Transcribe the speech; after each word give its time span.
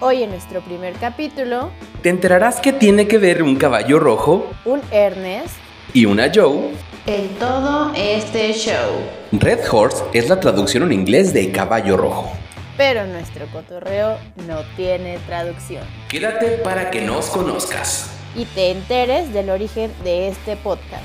Hoy 0.00 0.22
en 0.22 0.30
nuestro 0.30 0.60
primer 0.60 0.94
capítulo, 0.94 1.70
Te 2.02 2.08
enterarás 2.10 2.60
que 2.60 2.72
tiene 2.72 3.08
que 3.08 3.18
ver 3.18 3.42
un 3.42 3.56
caballo 3.56 3.98
rojo 3.98 4.48
un 4.64 4.80
Ernest 4.92 5.56
y 5.92 6.04
una 6.04 6.30
Joe. 6.32 6.70
en 7.06 7.28
todo 7.38 7.92
este 7.96 8.52
show. 8.52 9.00
Red 9.32 9.60
Horse 9.70 10.04
es 10.12 10.28
la 10.28 10.38
traducción 10.38 10.84
en 10.84 10.92
inglés 10.92 11.32
de 11.32 11.50
caballo 11.50 11.96
rojo. 11.96 12.30
Pero 12.76 13.06
nuestro 13.06 13.46
cotorreo 13.46 14.18
no 14.46 14.60
tiene 14.76 15.18
traducción. 15.26 15.82
Quédate 16.08 16.58
para 16.58 16.90
que 16.90 17.00
nos 17.00 17.30
conozcas. 17.30 18.08
Y 18.36 18.44
te 18.44 18.70
enteres 18.70 19.32
del 19.32 19.50
origen 19.50 19.92
de 20.04 20.28
este 20.28 20.56
podcast. 20.56 21.02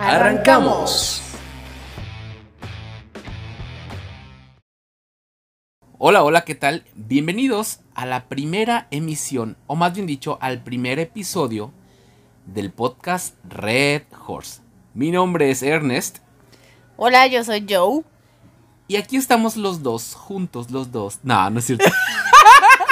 ¡Arrancamos! 0.00 1.22
Hola, 5.98 6.24
hola, 6.24 6.40
¿qué 6.44 6.56
tal? 6.56 6.82
Bienvenidos 6.96 7.78
a 7.94 8.06
la 8.06 8.24
primera 8.26 8.86
emisión, 8.90 9.56
o 9.66 9.76
más 9.76 9.94
bien 9.94 10.06
dicho, 10.06 10.38
al 10.40 10.62
primer 10.62 10.98
episodio 10.98 11.72
del 12.46 12.70
podcast 12.72 13.34
Red 13.48 14.02
Horse. 14.26 14.60
Mi 14.94 15.10
nombre 15.10 15.50
es 15.50 15.62
Ernest 15.62 16.18
Hola, 16.96 17.26
yo 17.26 17.42
soy 17.44 17.66
Joe. 17.68 18.02
y 18.88 18.96
aquí 18.96 19.16
estamos 19.16 19.56
los 19.56 19.82
dos, 19.82 20.14
juntos 20.14 20.70
los 20.70 20.92
dos. 20.92 21.18
No, 21.22 21.48
no 21.50 21.58
es 21.58 21.64
cierto. 21.66 21.84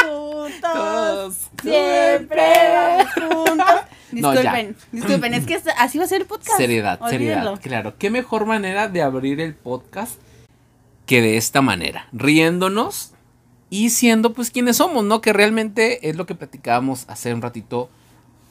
Juntos. 0.09 1.49
Siempre 1.63 2.43
vamos 2.73 3.13
juntos. 3.15 3.67
No. 4.13 4.33
Disculpen, 4.33 4.77
disculpen, 4.91 5.35
es 5.35 5.47
que 5.47 5.63
así 5.79 5.97
va 5.97 6.05
a 6.05 6.09
ser 6.09 6.23
el 6.23 6.27
podcast. 6.27 6.57
Seriedad, 6.57 7.01
Olvídenlo. 7.01 7.57
seriedad. 7.57 7.61
Claro, 7.63 7.95
qué 7.97 8.11
mejor 8.11 8.45
manera 8.45 8.89
de 8.89 9.03
abrir 9.03 9.41
el 9.41 9.55
podcast 9.55 10.21
que 11.07 11.23
de 11.23 11.37
esta 11.37 11.61
manera, 11.63 12.09
riéndonos 12.13 13.13
y 13.71 13.91
siendo 13.91 14.35
pues 14.35 14.51
quienes 14.51 14.77
somos, 14.77 15.05
¿no? 15.05 15.21
Que 15.21 15.33
realmente 15.33 16.11
es 16.11 16.17
lo 16.17 16.27
que 16.27 16.35
platicábamos 16.35 17.05
hace 17.09 17.33
un 17.33 17.41
ratito 17.41 17.89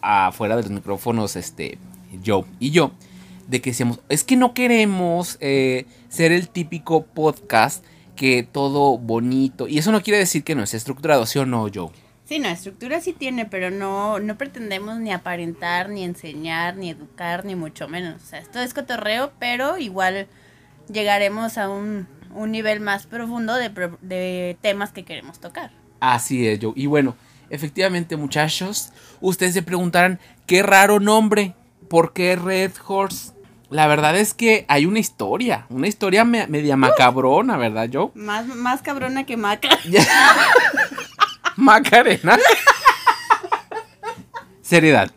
afuera 0.02 0.56
de 0.56 0.64
los 0.64 0.72
micrófonos, 0.72 1.36
este, 1.36 1.78
Joe 2.26 2.46
y 2.60 2.72
yo, 2.72 2.92
de 3.48 3.62
que 3.62 3.72
decíamos, 3.72 4.00
es 4.08 4.24
que 4.24 4.38
no 4.38 4.54
queremos 4.54 5.38
eh, 5.42 5.86
ser 6.08 6.32
el 6.32 6.50
típico 6.50 7.04
podcast 7.04 7.84
que 8.16 8.44
todo 8.44 8.98
bonito, 8.98 9.68
y 9.68 9.78
eso 9.78 9.92
no 9.92 10.02
quiere 10.02 10.20
decir 10.20 10.44
que 10.44 10.56
no 10.56 10.64
esté 10.64 10.78
estructurado, 10.78 11.26
¿sí 11.26 11.38
o 11.40 11.46
no, 11.46 11.68
Joe? 11.74 11.90
Sí, 12.26 12.38
no, 12.38 12.48
estructura 12.48 13.02
sí 13.02 13.14
tiene, 13.14 13.46
pero 13.46 13.72
no, 13.72 14.20
no 14.20 14.38
pretendemos 14.38 15.00
ni 15.00 15.12
aparentar, 15.12 15.90
ni 15.90 16.04
enseñar, 16.04 16.78
ni 16.78 16.92
educar, 16.92 17.44
ni 17.44 17.56
mucho 17.56 17.88
menos. 17.88 18.22
O 18.22 18.26
sea, 18.26 18.40
esto 18.40 18.60
es 18.60 18.76
cotorreo, 18.76 19.32
pero 19.40 19.80
igual 19.80 20.28
llegaremos 20.92 21.58
a 21.58 21.70
un, 21.70 22.08
un 22.34 22.52
nivel 22.52 22.80
más 22.80 23.06
profundo 23.08 23.56
de, 23.56 23.70
de 24.02 24.58
temas 24.62 24.92
que 24.92 25.04
queremos 25.04 25.40
tocar. 25.40 25.72
Así 26.00 26.48
es, 26.48 26.60
Joe. 26.62 26.74
Y 26.76 26.86
bueno, 26.86 27.16
efectivamente, 27.50 28.16
muchachos, 28.18 28.92
ustedes 29.22 29.54
se 29.54 29.62
preguntarán, 29.64 30.20
qué 30.46 30.64
raro 30.64 31.00
nombre, 31.00 31.56
¿por 31.90 32.14
qué 32.14 32.36
Red 32.36 32.72
Horse? 32.88 33.34
La 33.70 33.86
verdad 33.88 34.16
es 34.18 34.34
que 34.34 34.66
hay 34.68 34.86
una 34.88 34.98
historia, 35.00 35.66
una 35.70 35.88
historia 35.88 36.24
me- 36.26 36.48
media 36.48 36.76
macabrona, 36.76 37.56
¿verdad, 37.58 37.88
Joe? 37.92 38.10
Más, 38.16 38.48
más 38.48 38.82
cabrona 38.82 39.26
que 39.26 39.38
maca. 39.38 39.70
Macarena. 41.56 42.38
seriedad. 44.62 45.12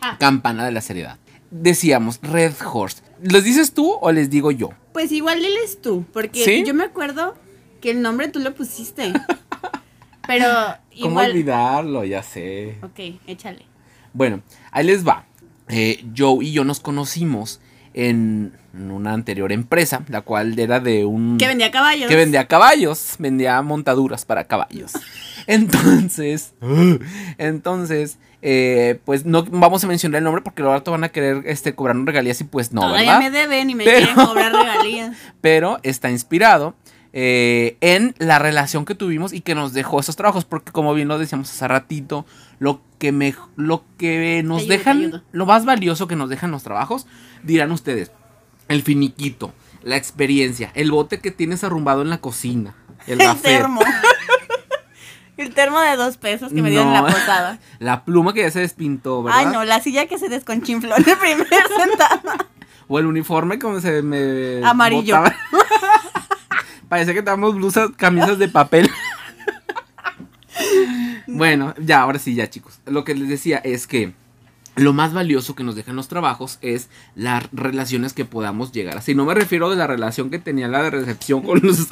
Ah, 0.00 0.16
Campana 0.18 0.64
de 0.64 0.72
la 0.72 0.80
seriedad. 0.80 1.18
Decíamos, 1.50 2.18
Red 2.22 2.54
Horse. 2.64 3.02
¿Les 3.22 3.44
dices 3.44 3.72
tú 3.72 3.92
o 4.00 4.10
les 4.12 4.30
digo 4.30 4.50
yo? 4.50 4.70
Pues 4.92 5.12
igual 5.12 5.40
diles 5.40 5.80
tú, 5.80 6.04
porque 6.12 6.44
¿Sí? 6.44 6.64
yo 6.66 6.74
me 6.74 6.84
acuerdo 6.84 7.34
que 7.80 7.90
el 7.90 8.02
nombre 8.02 8.28
tú 8.28 8.38
lo 8.40 8.54
pusiste. 8.54 9.12
Pero 10.26 10.46
¿Cómo 11.00 11.20
olvidarlo? 11.20 12.04
Ya 12.04 12.22
sé. 12.22 12.78
Ok, 12.82 13.20
échale. 13.26 13.66
Bueno, 14.12 14.42
ahí 14.70 14.86
les 14.86 15.06
va. 15.06 15.26
Eh, 15.68 16.04
Joe 16.16 16.44
y 16.44 16.52
yo 16.52 16.64
nos 16.64 16.80
conocimos 16.80 17.60
en 17.94 18.52
una 18.74 19.12
anterior 19.12 19.52
empresa, 19.52 20.02
la 20.08 20.22
cual 20.22 20.58
era 20.58 20.80
de 20.80 21.04
un... 21.04 21.38
Que 21.38 21.46
vendía 21.46 21.70
caballos. 21.70 22.08
que 22.08 22.16
vendía 22.16 22.46
caballos, 22.46 23.16
vendía 23.18 23.60
montaduras 23.62 24.24
para 24.24 24.44
caballos. 24.44 24.92
Entonces, 25.46 26.54
entonces, 27.38 28.18
eh, 28.42 28.98
pues 29.04 29.24
no 29.24 29.44
vamos 29.44 29.84
a 29.84 29.86
mencionar 29.86 30.18
el 30.18 30.24
nombre 30.24 30.42
porque 30.42 30.62
luego 30.62 30.82
van 30.90 31.04
a 31.04 31.08
querer 31.10 31.42
este, 31.46 31.74
cobrarnos 31.74 32.06
regalías 32.06 32.40
y 32.40 32.44
pues 32.44 32.72
no, 32.72 32.82
Todavía 32.82 33.18
¿verdad? 33.18 33.18
me 33.20 33.30
deben 33.30 33.70
y 33.70 33.74
me 33.74 33.84
Pero- 33.84 34.06
quieren 34.06 34.26
cobrar 34.26 34.52
regalías. 34.52 35.16
Pero 35.40 35.78
está 35.82 36.10
inspirado 36.10 36.74
eh, 37.12 37.76
en 37.80 38.14
la 38.18 38.38
relación 38.38 38.84
que 38.84 38.94
tuvimos 38.94 39.32
y 39.32 39.40
que 39.42 39.54
nos 39.54 39.72
dejó 39.74 40.00
esos 40.00 40.16
trabajos, 40.16 40.44
porque 40.44 40.72
como 40.72 40.94
bien 40.94 41.08
lo 41.08 41.18
decíamos 41.18 41.50
hace 41.50 41.68
ratito, 41.68 42.24
lo 42.58 42.80
que, 42.98 43.12
me, 43.12 43.34
lo 43.56 43.84
que 43.98 44.42
nos 44.44 44.66
dejan, 44.66 45.22
lo 45.32 45.46
más 45.46 45.64
valioso 45.64 46.06
que 46.08 46.16
nos 46.16 46.30
dejan 46.30 46.50
los 46.50 46.62
trabajos, 46.62 47.06
dirán 47.42 47.70
ustedes, 47.72 48.12
el 48.68 48.82
finiquito, 48.82 49.52
la 49.82 49.96
experiencia, 49.96 50.70
el 50.74 50.90
bote 50.90 51.20
que 51.20 51.30
tienes 51.32 51.64
arrumbado 51.64 52.00
en 52.02 52.08
la 52.10 52.18
cocina, 52.18 52.74
el, 53.06 53.20
El 53.20 53.36
termo. 53.42 53.82
El 55.42 55.52
termo 55.52 55.80
de 55.80 55.96
dos 55.96 56.16
pesos 56.18 56.52
que 56.52 56.62
me 56.62 56.70
dieron 56.70 56.88
en 56.88 56.94
la 56.94 57.06
posada. 57.06 57.58
la 57.80 58.04
pluma 58.04 58.32
que 58.32 58.42
ya 58.42 58.50
se 58.50 58.60
despintó, 58.60 59.22
¿verdad? 59.22 59.40
Ay, 59.40 59.46
no, 59.46 59.64
la 59.64 59.80
silla 59.80 60.06
que 60.06 60.18
se 60.18 60.28
desconchinfló 60.28 60.96
en 60.96 61.08
el 61.08 61.18
primer 61.18 61.48
sentada. 61.76 62.46
O 62.86 62.98
el 62.98 63.06
uniforme 63.06 63.58
como 63.58 63.80
se 63.80 64.02
me... 64.02 64.64
Amarillo. 64.64 65.22
Parece 66.88 67.12
que 67.14 67.22
tenemos 67.22 67.56
blusas, 67.56 67.90
camisas 67.96 68.38
de 68.38 68.48
papel. 68.48 68.88
bueno, 71.26 71.74
ya, 71.78 72.02
ahora 72.02 72.18
sí, 72.18 72.34
ya 72.34 72.48
chicos. 72.48 72.78
Lo 72.86 73.02
que 73.02 73.14
les 73.14 73.28
decía 73.28 73.58
es 73.58 73.86
que 73.86 74.12
lo 74.76 74.92
más 74.92 75.12
valioso 75.12 75.54
que 75.54 75.64
nos 75.64 75.74
dejan 75.74 75.96
los 75.96 76.08
trabajos 76.08 76.58
es 76.62 76.88
las 77.14 77.48
relaciones 77.52 78.12
que 78.12 78.24
podamos 78.24 78.72
llegar. 78.72 78.96
Así 78.96 79.14
no 79.14 79.24
me 79.24 79.34
refiero 79.34 79.68
de 79.70 79.76
la 79.76 79.86
relación 79.86 80.30
que 80.30 80.38
tenía 80.38 80.68
la 80.68 80.82
de 80.82 80.90
recepción 80.90 81.42
con 81.42 81.60
los... 81.62 81.88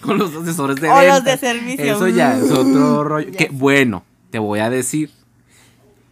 con, 0.00 0.18
los 0.18 0.34
asesores 0.34 0.76
de 0.80 0.88
O 0.88 1.02
los 1.02 1.24
de 1.24 1.36
servicio. 1.38 1.94
Eso 1.96 2.08
ya 2.08 2.36
es 2.36 2.50
otro 2.50 2.64
Mm, 3.04 3.06
rollo. 3.06 3.30
ya 3.30 3.36
Que 3.38 3.48
bueno, 3.50 4.04
te 4.30 4.38
voy 4.38 4.60
a 4.60 4.70
decir. 4.70 5.10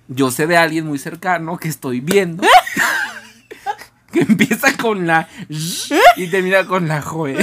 Yo 0.08 0.30
sé 0.30 0.46
de 0.46 0.56
alguien 0.56 0.86
muy 0.86 0.98
cercano 0.98 1.56
que 1.58 1.68
estoy 1.68 2.00
viendo. 2.00 2.42
que 4.12 4.20
empieza 4.20 4.74
con 4.76 5.06
la 5.06 5.28
y 6.16 6.28
termina 6.28 6.66
con 6.66 6.88
la 6.88 7.02
joe. 7.02 7.36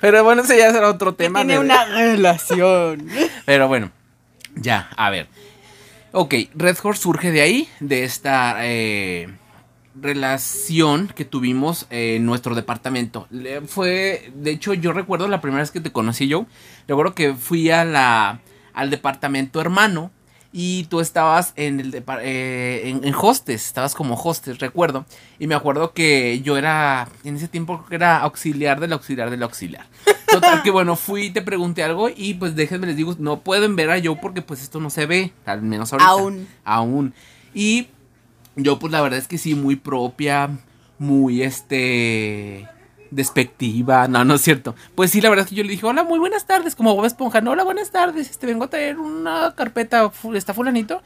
Pero 0.00 0.22
bueno, 0.24 0.42
ese 0.42 0.56
ya 0.58 0.70
será 0.72 0.88
otro 0.88 1.14
tema. 1.14 1.40
Tiene 1.40 1.54
de- 1.54 1.58
una 1.60 1.84
relación. 1.84 3.08
Pero 3.44 3.66
bueno, 3.68 3.90
ya, 4.54 4.88
a 4.96 5.10
ver. 5.10 5.26
Ok, 6.12 6.34
Red 6.54 6.76
Horse 6.82 7.02
surge 7.02 7.30
de 7.32 7.40
ahí, 7.42 7.68
de 7.80 8.04
esta 8.04 8.56
eh, 8.60 9.28
relación 10.00 11.08
que 11.14 11.24
tuvimos 11.24 11.86
en 11.90 12.26
nuestro 12.26 12.54
departamento. 12.54 13.28
Fue, 13.66 14.30
de 14.34 14.50
hecho, 14.50 14.74
yo 14.74 14.92
recuerdo 14.92 15.28
la 15.28 15.40
primera 15.40 15.62
vez 15.62 15.70
que 15.70 15.80
te 15.80 15.92
conocí 15.92 16.28
yo, 16.28 16.46
recuerdo 16.86 17.14
que 17.14 17.34
fui 17.34 17.70
a 17.70 17.84
la, 17.84 18.40
al 18.74 18.90
departamento 18.90 19.60
hermano 19.60 20.10
y 20.52 20.84
tú 20.84 21.00
estabas 21.00 21.52
en 21.56 21.80
el 21.80 22.04
eh, 22.22 22.82
en, 22.84 23.04
en 23.04 23.14
hostes, 23.14 23.66
estabas 23.66 23.94
como 23.94 24.14
hostes, 24.14 24.58
recuerdo. 24.58 25.04
Y 25.38 25.46
me 25.46 25.54
acuerdo 25.54 25.92
que 25.92 26.40
yo 26.40 26.56
era, 26.56 27.08
en 27.24 27.36
ese 27.36 27.48
tiempo 27.48 27.84
era 27.90 28.20
auxiliar 28.20 28.80
del 28.80 28.92
auxiliar 28.92 29.28
del 29.30 29.42
auxiliar. 29.42 29.86
Total 30.26 30.62
que 30.62 30.70
bueno, 30.70 30.96
fui 30.96 31.26
y 31.26 31.30
te 31.30 31.42
pregunté 31.42 31.82
algo 31.82 32.08
y 32.08 32.34
pues 32.34 32.56
déjenme 32.56 32.86
les 32.86 32.96
digo, 32.96 33.14
no 33.18 33.40
pueden 33.40 33.76
ver 33.76 33.90
a 33.90 33.98
yo 33.98 34.16
porque 34.20 34.42
pues 34.42 34.62
esto 34.62 34.80
no 34.80 34.90
se 34.90 35.06
ve, 35.06 35.32
al 35.44 35.62
menos 35.62 35.92
ahorita. 35.92 36.08
Aún. 36.08 36.48
Aún. 36.64 37.14
Y 37.52 37.88
yo 38.56 38.78
pues 38.78 38.92
la 38.92 39.00
verdad 39.00 39.18
es 39.18 39.28
que 39.28 39.38
sí, 39.38 39.54
muy 39.54 39.76
propia, 39.76 40.50
muy 40.98 41.42
este 41.42 42.68
despectiva, 43.10 44.08
no, 44.08 44.24
no 44.24 44.34
es 44.34 44.42
cierto. 44.42 44.74
Pues 44.94 45.10
sí, 45.10 45.20
la 45.20 45.30
verdad 45.30 45.44
es 45.44 45.50
que 45.50 45.56
yo 45.56 45.62
le 45.62 45.70
dije, 45.70 45.86
hola, 45.86 46.02
muy 46.02 46.18
buenas 46.18 46.46
tardes, 46.46 46.74
como 46.74 46.94
Bob 46.94 47.04
Esponja, 47.04 47.40
no, 47.40 47.52
hola, 47.52 47.64
buenas 47.64 47.90
tardes, 47.90 48.30
este, 48.30 48.46
vengo 48.46 48.64
a 48.64 48.70
traer 48.70 48.98
una 48.98 49.54
carpeta, 49.56 50.10
¿está 50.34 50.54
fulanito? 50.54 51.02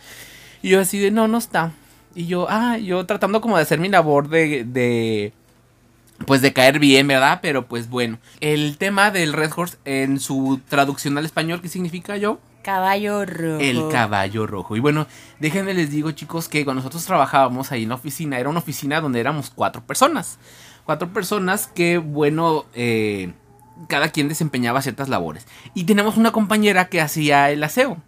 Y 0.62 0.70
yo 0.70 0.80
así 0.80 0.98
de, 0.98 1.10
no, 1.10 1.28
no 1.28 1.38
está. 1.38 1.72
Y 2.14 2.26
yo, 2.26 2.46
ah, 2.48 2.78
yo 2.78 3.04
tratando 3.06 3.40
como 3.40 3.56
de 3.56 3.62
hacer 3.62 3.78
mi 3.78 3.88
labor 3.88 4.28
de, 4.28 4.64
de, 4.64 5.32
pues 6.26 6.42
de 6.42 6.52
caer 6.52 6.78
bien, 6.78 7.06
¿verdad? 7.06 7.40
Pero 7.42 7.66
pues 7.66 7.88
bueno, 7.88 8.18
el 8.40 8.76
tema 8.78 9.10
del 9.10 9.32
Red 9.32 9.52
Horse 9.54 9.78
en 9.84 10.18
su 10.20 10.60
traducción 10.68 11.16
al 11.18 11.24
español, 11.24 11.60
¿qué 11.62 11.68
significa 11.68 12.16
yo? 12.16 12.40
Caballo 12.62 13.24
rojo. 13.24 13.58
El 13.60 13.88
caballo 13.90 14.46
rojo. 14.46 14.76
Y 14.76 14.80
bueno, 14.80 15.06
déjenme 15.38 15.74
les 15.74 15.90
digo, 15.90 16.10
chicos, 16.10 16.48
que 16.48 16.64
cuando 16.64 16.80
nosotros 16.80 17.04
trabajábamos 17.04 17.72
ahí 17.72 17.84
en 17.84 17.88
la 17.88 17.94
oficina, 17.94 18.38
era 18.38 18.48
una 18.48 18.58
oficina 18.58 19.00
donde 19.00 19.20
éramos 19.20 19.50
cuatro 19.50 19.82
personas. 19.82 20.38
Cuatro 20.84 21.12
personas 21.12 21.68
que, 21.68 21.98
bueno, 21.98 22.66
eh, 22.74 23.32
cada 23.88 24.08
quien 24.10 24.28
desempeñaba 24.28 24.82
ciertas 24.82 25.08
labores. 25.08 25.46
Y 25.74 25.84
teníamos 25.84 26.16
una 26.16 26.32
compañera 26.32 26.88
que 26.88 27.00
hacía 27.00 27.50
el 27.50 27.62
aseo. 27.64 27.98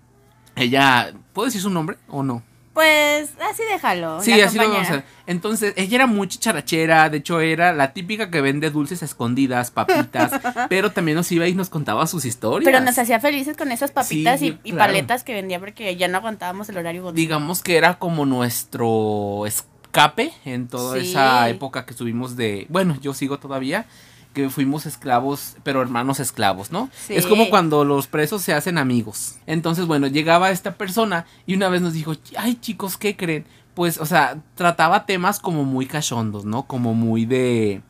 Ella, 0.56 1.12
¿puedo 1.32 1.46
decir 1.46 1.62
su 1.62 1.70
nombre 1.70 1.96
o 2.08 2.22
no? 2.22 2.42
Pues 2.72 3.30
así 3.50 3.62
déjalo. 3.70 4.22
Sí, 4.22 4.40
así 4.40 4.56
lo 4.56 4.68
vamos 4.70 4.88
a. 4.90 5.04
Entonces, 5.26 5.74
ella 5.76 5.96
era 5.96 6.06
muy 6.06 6.26
chicharachera, 6.26 7.10
de 7.10 7.18
hecho 7.18 7.40
era 7.40 7.72
la 7.74 7.92
típica 7.92 8.30
que 8.30 8.40
vende 8.40 8.70
dulces 8.70 9.02
a 9.02 9.04
escondidas, 9.04 9.70
papitas, 9.70 10.32
pero 10.70 10.90
también 10.90 11.16
nos 11.16 11.30
iba 11.32 11.46
y 11.46 11.54
nos 11.54 11.68
contaba 11.68 12.06
sus 12.06 12.24
historias. 12.24 12.64
Pero 12.64 12.80
nos 12.84 12.98
hacía 12.98 13.20
felices 13.20 13.56
con 13.58 13.70
esas 13.72 13.90
papitas 13.92 14.40
Sí, 14.40 14.58
y, 14.64 14.70
y 14.70 14.72
claro. 14.72 14.90
paletas 14.92 15.22
que 15.22 15.34
vendía 15.34 15.60
porque 15.60 15.96
ya 15.96 16.08
no 16.08 16.16
aguantábamos 16.18 16.68
el 16.70 16.78
horario. 16.78 17.12
Digamos 17.12 17.62
que 17.62 17.76
era 17.76 17.98
como 17.98 18.24
nuestro 18.26 19.44
escape 19.46 20.32
en 20.46 20.68
toda 20.68 20.98
Sí. 20.98 21.10
esa 21.10 21.48
época 21.50 21.84
que 21.84 21.90
estuvimos 21.92 22.36
de, 22.36 22.66
bueno, 22.70 22.96
yo 23.02 23.12
sigo 23.12 23.38
todavía, 23.38 23.84
que 24.32 24.48
fuimos 24.50 24.86
esclavos, 24.86 25.56
pero 25.62 25.82
hermanos 25.82 26.20
esclavos, 26.20 26.70
¿no? 26.72 26.88
Sí. 27.06 27.14
Es 27.14 27.26
como 27.26 27.48
cuando 27.50 27.84
los 27.84 28.06
presos 28.06 28.42
se 28.42 28.54
hacen 28.54 28.78
amigos. 28.78 29.36
Entonces, 29.46 29.86
bueno, 29.86 30.06
llegaba 30.06 30.50
esta 30.50 30.74
persona 30.74 31.26
y 31.46 31.54
una 31.54 31.68
vez 31.68 31.82
nos 31.82 31.92
dijo, 31.92 32.14
ay 32.36 32.54
chicos, 32.56 32.96
¿qué 32.96 33.16
creen? 33.16 33.46
Pues, 33.74 33.98
o 33.98 34.06
sea, 34.06 34.36
trataba 34.54 35.06
temas 35.06 35.40
como 35.40 35.64
muy 35.64 35.86
cachondos, 35.86 36.44
¿no? 36.44 36.64
Como 36.64 36.92
muy 36.94 37.24
de... 37.24 37.80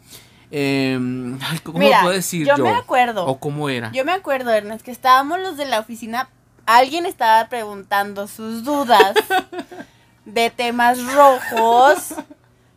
em, 0.50 1.38
¿Cómo 1.64 1.78
Mira, 1.78 2.02
puedo 2.02 2.14
decir 2.14 2.46
yo 2.46 2.56
yo? 2.56 2.64
me 2.64 2.70
acuerdo. 2.70 3.26
¿O 3.26 3.38
cómo 3.38 3.68
era? 3.68 3.90
Yo 3.92 4.04
me 4.04 4.12
acuerdo, 4.12 4.50
Ernest, 4.52 4.84
que 4.84 4.90
estábamos 4.92 5.40
los 5.40 5.56
de 5.56 5.64
la 5.64 5.80
oficina. 5.80 6.28
Alguien 6.66 7.06
estaba 7.06 7.48
preguntando 7.48 8.28
sus 8.28 8.62
dudas 8.62 9.14
de 10.24 10.50
temas 10.50 10.98
rojos. 11.12 12.14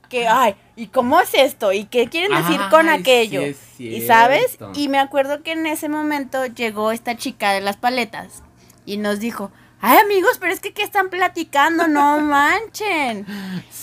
Que, 0.09 0.27
ay, 0.27 0.55
¿y 0.75 0.87
cómo 0.87 1.19
es 1.19 1.33
esto? 1.33 1.71
¿Y 1.71 1.85
qué 1.85 2.07
quieren 2.07 2.35
decir 2.37 2.59
con 2.69 2.89
aquello? 2.89 3.41
sí 3.77 3.87
y 3.87 4.01
sabes, 4.01 4.57
y 4.73 4.87
me 4.87 4.99
acuerdo 4.99 5.43
que 5.43 5.51
en 5.51 5.65
ese 5.65 5.89
momento 5.89 6.45
llegó 6.45 6.91
esta 6.91 7.17
chica 7.17 7.51
de 7.51 7.61
las 7.61 7.77
paletas 7.77 8.43
y 8.85 8.97
nos 8.97 9.19
dijo, 9.19 9.51
ay 9.81 9.97
amigos, 9.97 10.37
pero 10.39 10.53
es 10.53 10.59
que 10.59 10.73
¿qué 10.73 10.83
están 10.83 11.09
platicando? 11.09 11.87
No 11.87 12.19
manchen. 12.21 13.25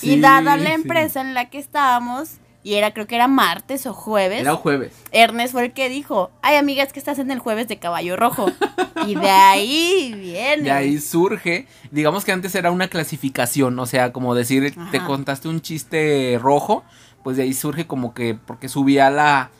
y 0.03 0.21
dada 0.21 0.57
la 0.57 0.71
sí. 0.71 0.73
empresa 0.73 1.21
en 1.21 1.35
la 1.35 1.51
que 1.51 1.59
estábamos, 1.59 2.39
y 2.63 2.75
era 2.75 2.93
creo 2.95 3.07
que 3.07 3.15
era 3.17 3.29
martes 3.29 3.87
o 3.87 3.93
jueves, 3.93 4.41
Era 4.41 4.55
jueves. 4.55 4.93
Ernest 5.11 5.53
fue 5.53 5.65
el 5.67 5.73
que 5.73 5.89
dijo, 5.89 6.31
ay 6.43 6.57
amiga, 6.57 6.83
es 6.83 6.93
que 6.93 6.99
estás 6.99 7.19
en 7.19 7.31
el 7.31 7.39
jueves 7.39 7.69
de 7.69 7.79
caballo 7.79 8.17
rojo. 8.17 8.47
y 9.07 9.15
de 9.15 9.31
ahí 9.31 10.15
viene. 10.17 10.65
De 10.65 10.71
ahí 10.71 10.99
surge, 11.01 11.67
digamos 11.91 12.25
que 12.25 12.33
antes 12.33 12.55
era 12.55 12.71
una 12.71 12.89
clasificación, 12.89 13.79
o 13.79 13.87
sea, 13.87 14.13
como 14.13 14.35
decir, 14.35 14.75
te 14.91 15.05
contaste 15.05 15.49
un 15.49 15.61
chiste 15.61 16.39
rojo, 16.41 16.85
pues 17.23 17.37
de 17.37 17.45
ahí 17.45 17.53
surge 17.53 17.87
como 17.87 18.15
que, 18.15 18.35
porque 18.35 18.69
subía 18.69 19.11
la, 19.11 19.51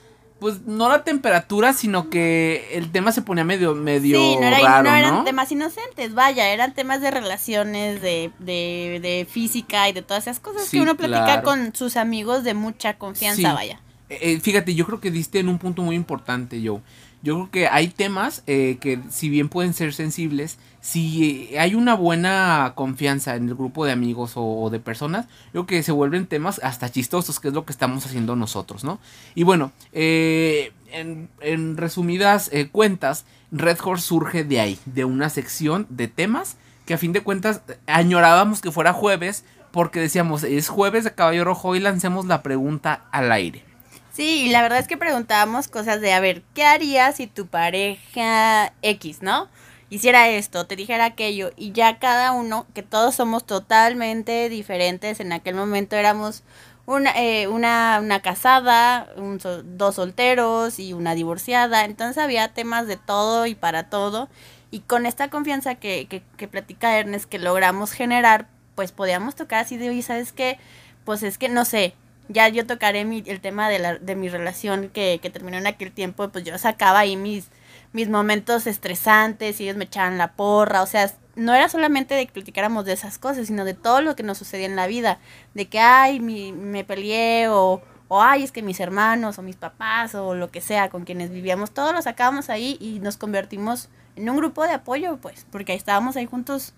pues 0.43 0.63
no 0.67 0.89
la 0.89 1.05
temperatura, 1.05 1.73
sino 1.73 2.11
que 2.11 2.69
el 2.73 2.91
tema 2.91 3.13
se 3.13 3.23
ponía 3.23 3.45
medio, 3.45 3.77
medio 3.77 4.19
Sí, 4.19 4.37
no, 4.41 4.47
era- 4.49 4.59
raro, 4.59 4.91
no 4.91 4.97
eran 4.97 5.15
¿no? 5.15 5.25
temas 5.25 5.53
inocentes, 5.53 6.15
vaya, 6.15 6.49
eran 6.53 6.75
temas 6.75 7.01
de 7.01 7.13
relaciones, 7.13 8.03
de, 8.03 8.33
de, 8.41 8.99
de 9.01 9.25
física 9.31 9.89
y 9.89 9.93
de 9.93 10.03
todas 10.03 10.25
esas 10.25 10.41
cosas 10.41 10.65
Sí, 10.65 10.79
que 10.79 10.83
uno 10.83 10.97
platica 10.97 11.25
claro. 11.25 11.43
con 11.45 11.75
sus 11.77 11.97
amigos 11.97 12.43
de 12.43 12.55
mucha 12.55 12.95
confianza, 12.99 13.37
Sí. 13.51 13.55
vaya. 13.55 13.81
Eh, 14.09 14.19
eh, 14.33 14.41
fíjate, 14.41 14.75
yo 14.75 14.85
creo 14.85 14.99
que 15.01 15.13
diste 15.13 15.39
en 15.39 15.49
un 15.49 15.59
punto 15.59 15.81
muy 15.83 15.95
importante, 15.95 16.61
Joe. 16.63 16.81
Yo 17.23 17.35
creo 17.35 17.51
que 17.51 17.69
hay 17.69 17.89
temas 17.89 18.43
eh, 18.47 18.79
que 18.81 18.99
si 19.11 19.29
bien 19.29 19.49
pueden 19.49 19.75
ser 19.75 19.95
sensibles, 19.95 20.59
si 20.83 21.49
eh, 21.53 21.61
hay 21.61 21.77
una 21.77 21.95
buena 21.95 22.73
confianza 22.75 23.37
en 23.37 23.49
el 23.49 23.55
grupo 23.55 23.87
de 23.87 23.93
amigos 23.93 24.33
o, 24.35 24.69
de 24.69 24.81
personas, 24.81 25.27
yo 25.55 25.65
creo 25.65 25.67
que 25.67 25.83
se 25.85 25.93
vuelven 25.93 26.27
temas 26.27 26.61
hasta 26.63 26.91
chistosos, 26.91 27.39
que 27.39 27.49
es 27.49 27.55
lo 27.55 27.65
que 27.65 27.73
estamos 27.73 28.05
haciendo 28.05 28.35
nosotros, 28.35 28.83
¿no? 28.83 28.99
Y 29.37 29.45
bueno, 29.45 29.71
eh, 29.93 30.73
en, 30.91 31.77
resumidas 31.77 32.51
eh, 32.53 32.69
cuentas, 32.69 33.25
Red 33.53 33.79
Horse 33.83 34.07
surge 34.07 34.43
de 34.43 34.61
ahí, 34.61 34.79
de 34.85 35.05
una 35.05 35.31
sección 35.31 35.87
de 35.89 36.09
temas 36.09 36.57
que 36.85 36.95
a 36.95 36.99
fin 36.99 37.13
de 37.13 37.23
cuentas 37.23 37.63
añorábamos 37.87 38.61
que 38.61 38.73
fuera 38.73 38.93
jueves, 38.93 39.45
porque 39.71 40.01
decíamos, 40.01 40.43
es 40.43 40.69
jueves 40.69 41.05
de 41.05 41.15
caballo 41.15 41.45
rojo 41.45 41.77
y 41.77 41.81
lancemos 41.81 42.27
la 42.27 42.43
pregunta 42.43 43.05
al 43.13 43.31
aire. 43.31 43.72
Sí, 44.13 44.45
y 44.47 44.49
la 44.51 44.61
verdad 44.61 44.79
es 44.79 44.89
que 44.89 44.99
preguntábamos 44.99 45.69
cosas 45.69 46.01
de, 46.03 46.13
a 46.13 46.21
ver, 46.21 46.43
¿qué 46.55 46.65
harías 46.65 47.17
si 47.17 47.27
tu 47.27 47.47
pareja 47.47 48.75
X, 48.83 49.23
¿no? 49.23 49.49
Hiciera 49.89 50.29
esto, 50.29 50.67
te 50.67 50.77
dijera 50.77 51.07
aquello, 51.07 51.53
y 51.57 51.73
ya 51.73 51.99
cada 51.99 52.33
uno, 52.33 52.67
que 52.75 52.83
todos 52.83 53.15
somos 53.15 53.47
totalmente 53.47 54.49
diferentes, 54.51 55.21
en 55.21 55.33
aquel 55.33 55.55
momento 55.55 55.97
éramos 55.97 56.43
una, 56.87 57.13
eh, 57.13 57.47
una, 57.49 58.01
una 58.03 58.21
casada, 58.21 59.09
un 59.17 59.39
dos 59.65 59.95
solteros 59.97 60.79
y 60.79 60.93
una 60.93 61.15
divorciada, 61.15 61.85
entonces 61.85 62.23
había 62.23 62.53
temas 62.53 62.87
de 62.87 62.97
todo 62.99 63.47
y 63.47 63.55
para 63.55 63.89
todo, 63.89 64.29
y 64.71 64.81
con 64.81 65.07
esta 65.07 65.31
confianza 65.31 65.75
que, 65.77 66.07
que, 66.07 66.23
que 66.37 66.49
platica 66.49 66.99
Ernest 66.99 67.27
que 67.27 67.39
logramos 67.39 67.93
generar, 67.93 68.47
pues 68.75 68.93
podíamos 68.93 69.37
tocar 69.37 69.61
así 69.61 69.77
de, 69.79 69.89
oye, 69.91 70.03
¿sabes 70.03 70.33
qué? 70.33 70.59
Pues 71.05 71.23
es 71.23 71.39
que 71.39 71.49
no 71.49 71.65
sé, 71.65 71.95
ya 72.29 72.49
yo 72.49 72.67
tocaré 72.67 73.05
mi, 73.05 73.23
el 73.27 73.41
tema 73.41 73.69
de, 73.69 73.79
la, 73.79 73.99
de 73.99 74.15
mi 74.17 74.29
relación 74.29 74.89
que, 74.89 75.19
que 75.23 75.31
terminó 75.31 75.59
en 75.59 75.67
aquel 75.67 75.93
tiempo, 75.93 76.29
pues 76.29 76.45
yo 76.45 76.57
sacaba 76.59 77.01
ahí 77.01 77.17
mis, 77.17 77.49
mis 77.93 78.09
momentos 78.09 78.67
estresantes 78.67 79.61
y 79.61 79.65
ellos 79.65 79.77
me 79.77 79.85
echaban 79.85 80.19
la 80.19 80.33
porra, 80.33 80.83
o 80.83 80.87
sea, 80.87 81.11
no 81.35 81.55
era 81.55 81.69
solamente 81.69 82.15
de 82.15 82.27
que 82.27 82.33
platicáramos 82.33 82.85
de 82.85 82.93
esas 82.93 83.19
cosas, 83.19 83.47
sino 83.47 83.65
de 83.65 83.75
todo 83.75 84.03
lo 84.03 84.17
que 84.17 84.23
nos 84.23 84.39
sucedía 84.39 84.67
en 84.67 84.77
la 84.77 84.87
vida, 84.87 85.19
de 85.55 85.67
que, 85.67 85.79
ay, 85.79 86.21
mi, 86.21 86.53
me 86.53 86.85
peleé 86.85 87.49
o, 87.49 87.81
o, 88.09 88.23
ay, 88.23 88.43
es 88.43 88.53
que 88.53 88.63
mis 88.63 88.81
hermanos 88.81 89.39
o 89.39 89.43
mis 89.43 89.57
papás 89.57 90.15
o 90.15 90.35
lo 90.35 90.51
que 90.51 90.61
sea 90.61 90.91
con 90.91 91.05
quienes 91.05 91.31
vivíamos, 91.31 91.71
todos 91.71 91.95
lo 91.95 92.03
sacábamos 92.03 92.51
ahí 92.51 92.77
y 92.81 92.99
nos 93.01 93.17
convertimos 93.17 93.89
en 94.17 94.29
un 94.29 94.37
grupo 94.37 94.65
de 94.65 94.73
apoyo, 94.73 95.17
pues, 95.17 95.47
porque 95.51 95.73
ahí 95.73 95.79
estábamos 95.79 96.17
ahí 96.17 96.27
juntos, 96.27 96.75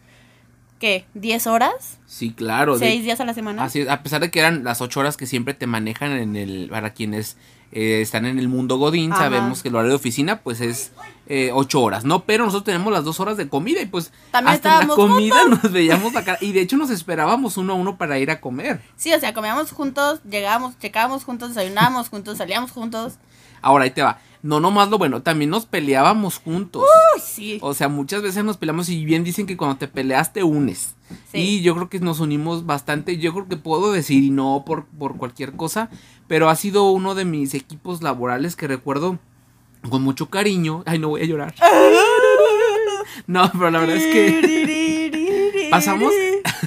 ¿qué? 0.84 1.06
¿10 1.14 1.46
horas? 1.50 1.98
Sí, 2.04 2.30
claro. 2.36 2.76
de- 2.78 2.86
¿6 2.86 3.02
días 3.04 3.18
a 3.18 3.24
la 3.24 3.32
semana? 3.32 3.64
Así 3.64 3.88
a 3.88 4.02
pesar 4.02 4.20
de 4.20 4.30
que 4.30 4.38
eran 4.40 4.64
las 4.64 4.82
ocho 4.82 5.00
horas 5.00 5.16
que 5.16 5.26
siempre 5.26 5.54
te 5.54 5.66
manejan 5.66 6.12
en 6.12 6.36
el, 6.36 6.68
para 6.68 6.92
quienes 6.92 7.38
eh, 7.72 8.02
están 8.02 8.26
en 8.26 8.38
el 8.38 8.48
mundo 8.48 8.76
Godín, 8.76 9.10
Ajá. 9.12 9.22
sabemos 9.22 9.62
que 9.62 9.68
el 9.70 9.76
horario 9.76 9.90
de 9.92 9.96
oficina 9.96 10.40
pues 10.42 10.60
es 10.60 10.92
eh, 11.26 11.50
ocho 11.54 11.80
horas, 11.80 12.04
¿no? 12.04 12.24
Pero 12.24 12.44
nosotros 12.44 12.64
tenemos 12.64 12.92
las 12.92 13.02
dos 13.02 13.18
horas 13.18 13.38
de 13.38 13.48
comida 13.48 13.80
y 13.80 13.86
pues 13.86 14.12
También 14.30 14.56
hasta 14.56 14.80
la 14.84 14.88
comida 14.94 15.36
nos 15.48 15.72
veíamos 15.72 16.12
la 16.12 16.22
cara 16.22 16.36
y 16.42 16.52
de 16.52 16.60
hecho 16.60 16.76
nos 16.76 16.90
esperábamos 16.90 17.56
uno 17.56 17.72
a 17.72 17.76
uno 17.76 17.96
para 17.96 18.18
ir 18.18 18.30
a 18.30 18.42
comer. 18.42 18.82
Sí, 18.96 19.10
o 19.14 19.18
sea, 19.18 19.32
comíamos 19.32 19.72
juntos, 19.72 20.20
llegábamos, 20.28 20.78
checábamos 20.78 21.24
juntos, 21.24 21.48
desayunábamos 21.54 22.10
juntos, 22.10 22.36
salíamos 22.36 22.70
juntos. 22.72 23.14
Ahora 23.62 23.84
ahí 23.84 23.90
te 23.90 24.02
va. 24.02 24.18
No 24.44 24.60
nomás 24.60 24.90
lo 24.90 24.98
bueno, 24.98 25.22
también 25.22 25.48
nos 25.48 25.64
peleábamos 25.64 26.36
juntos. 26.36 26.82
Uy, 26.82 27.22
sí. 27.24 27.58
O 27.62 27.72
sea, 27.72 27.88
muchas 27.88 28.20
veces 28.20 28.44
nos 28.44 28.58
peleamos 28.58 28.90
y 28.90 29.02
bien 29.02 29.24
dicen 29.24 29.46
que 29.46 29.56
cuando 29.56 29.78
te 29.78 29.88
peleas 29.88 30.34
te 30.34 30.42
unes. 30.42 30.96
Sí. 31.32 31.38
Y 31.38 31.62
yo 31.62 31.74
creo 31.74 31.88
que 31.88 31.98
nos 31.98 32.20
unimos 32.20 32.66
bastante. 32.66 33.16
Yo 33.16 33.32
creo 33.32 33.48
que 33.48 33.56
puedo 33.56 33.90
decir, 33.90 34.22
y 34.22 34.28
no 34.28 34.64
por, 34.66 34.84
por 34.84 35.16
cualquier 35.16 35.54
cosa, 35.54 35.88
pero 36.28 36.50
ha 36.50 36.56
sido 36.56 36.90
uno 36.90 37.14
de 37.14 37.24
mis 37.24 37.54
equipos 37.54 38.02
laborales 38.02 38.54
que 38.54 38.68
recuerdo 38.68 39.18
con 39.88 40.02
mucho 40.02 40.28
cariño. 40.28 40.82
Ay, 40.84 40.98
no 40.98 41.08
voy 41.08 41.22
a 41.22 41.24
llorar. 41.24 41.54
No, 43.26 43.50
pero 43.52 43.70
la 43.70 43.78
verdad 43.78 43.96
es 43.96 44.12
que 44.12 45.68
pasamos. 45.70 46.12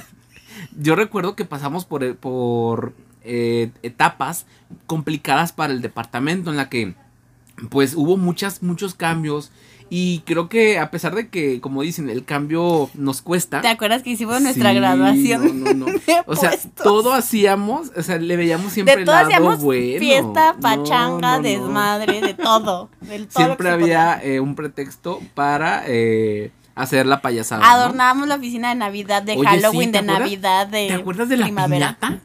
Yo 0.80 0.96
recuerdo 0.96 1.36
que 1.36 1.46
pasamos 1.46 1.86
por, 1.86 2.16
por 2.16 2.94
eh, 3.24 3.70
etapas 3.84 4.48
complicadas 4.88 5.52
para 5.52 5.74
el 5.74 5.82
departamento 5.82 6.50
en 6.50 6.58
la 6.58 6.70
que 6.70 6.96
pues 7.70 7.96
hubo 7.96 8.18
muchas, 8.18 8.62
muchos 8.64 8.96
cambios. 8.96 9.52
Y 9.90 10.20
creo 10.26 10.50
que 10.50 10.80
a 10.80 10.92
pesar 10.92 11.16
de 11.16 11.30
que, 11.30 11.62
como 11.62 11.82
dicen, 11.82 12.10
el 12.10 12.26
cambio 12.26 12.90
nos 12.94 13.22
cuesta. 13.22 13.62
¿Te 13.62 13.70
acuerdas 13.70 14.04
que 14.04 14.10
hicimos 14.10 14.42
nuestra 14.42 14.72
Sí, 14.72 14.76
graduación? 14.76 15.64
No, 15.64 15.74
no, 15.74 15.86
no. 15.86 15.94
O 16.26 16.36
sea, 16.36 16.50
puestos? 16.50 16.84
todo 16.84 17.14
hacíamos, 17.14 17.92
o 17.96 18.04
sea, 18.04 18.18
le 18.18 18.36
veíamos 18.36 18.74
siempre 18.74 18.96
de 18.96 19.02
el 19.04 19.08
lado 19.08 19.28
hacíamos 19.28 19.62
bueno. 19.62 20.00
fiesta, 20.00 20.58
pachanga, 20.62 21.38
no, 21.38 21.38
no. 21.38 21.42
desmadre, 21.44 22.20
de 22.20 22.34
todo. 22.34 22.90
del 23.00 23.28
todo 23.30 23.40
lo 23.40 23.46
Siempre 23.46 23.70
había 23.70 24.22
eh, 24.22 24.42
un 24.42 24.56
pretexto 24.56 25.22
para 25.34 25.84
eh, 25.88 26.52
hacer 26.76 27.06
la 27.06 27.22
payasada. 27.22 27.72
Adornábamos 27.72 28.28
la 28.28 28.36
oficina 28.36 28.70
de 28.70 28.76
Navidad, 28.76 29.24
de 29.24 29.38
Oye, 29.38 29.48
Halloween, 29.48 29.94
¿te 29.94 30.00
de 30.00 30.04
acuerdas? 30.04 30.20
Navidad, 30.20 30.68
de 30.68 30.88
¿Te 30.88 30.94
acuerdas 30.96 31.30
de 31.30 31.38
la 31.38 31.46
primavera. 31.46 31.98
piñata? 31.98 32.22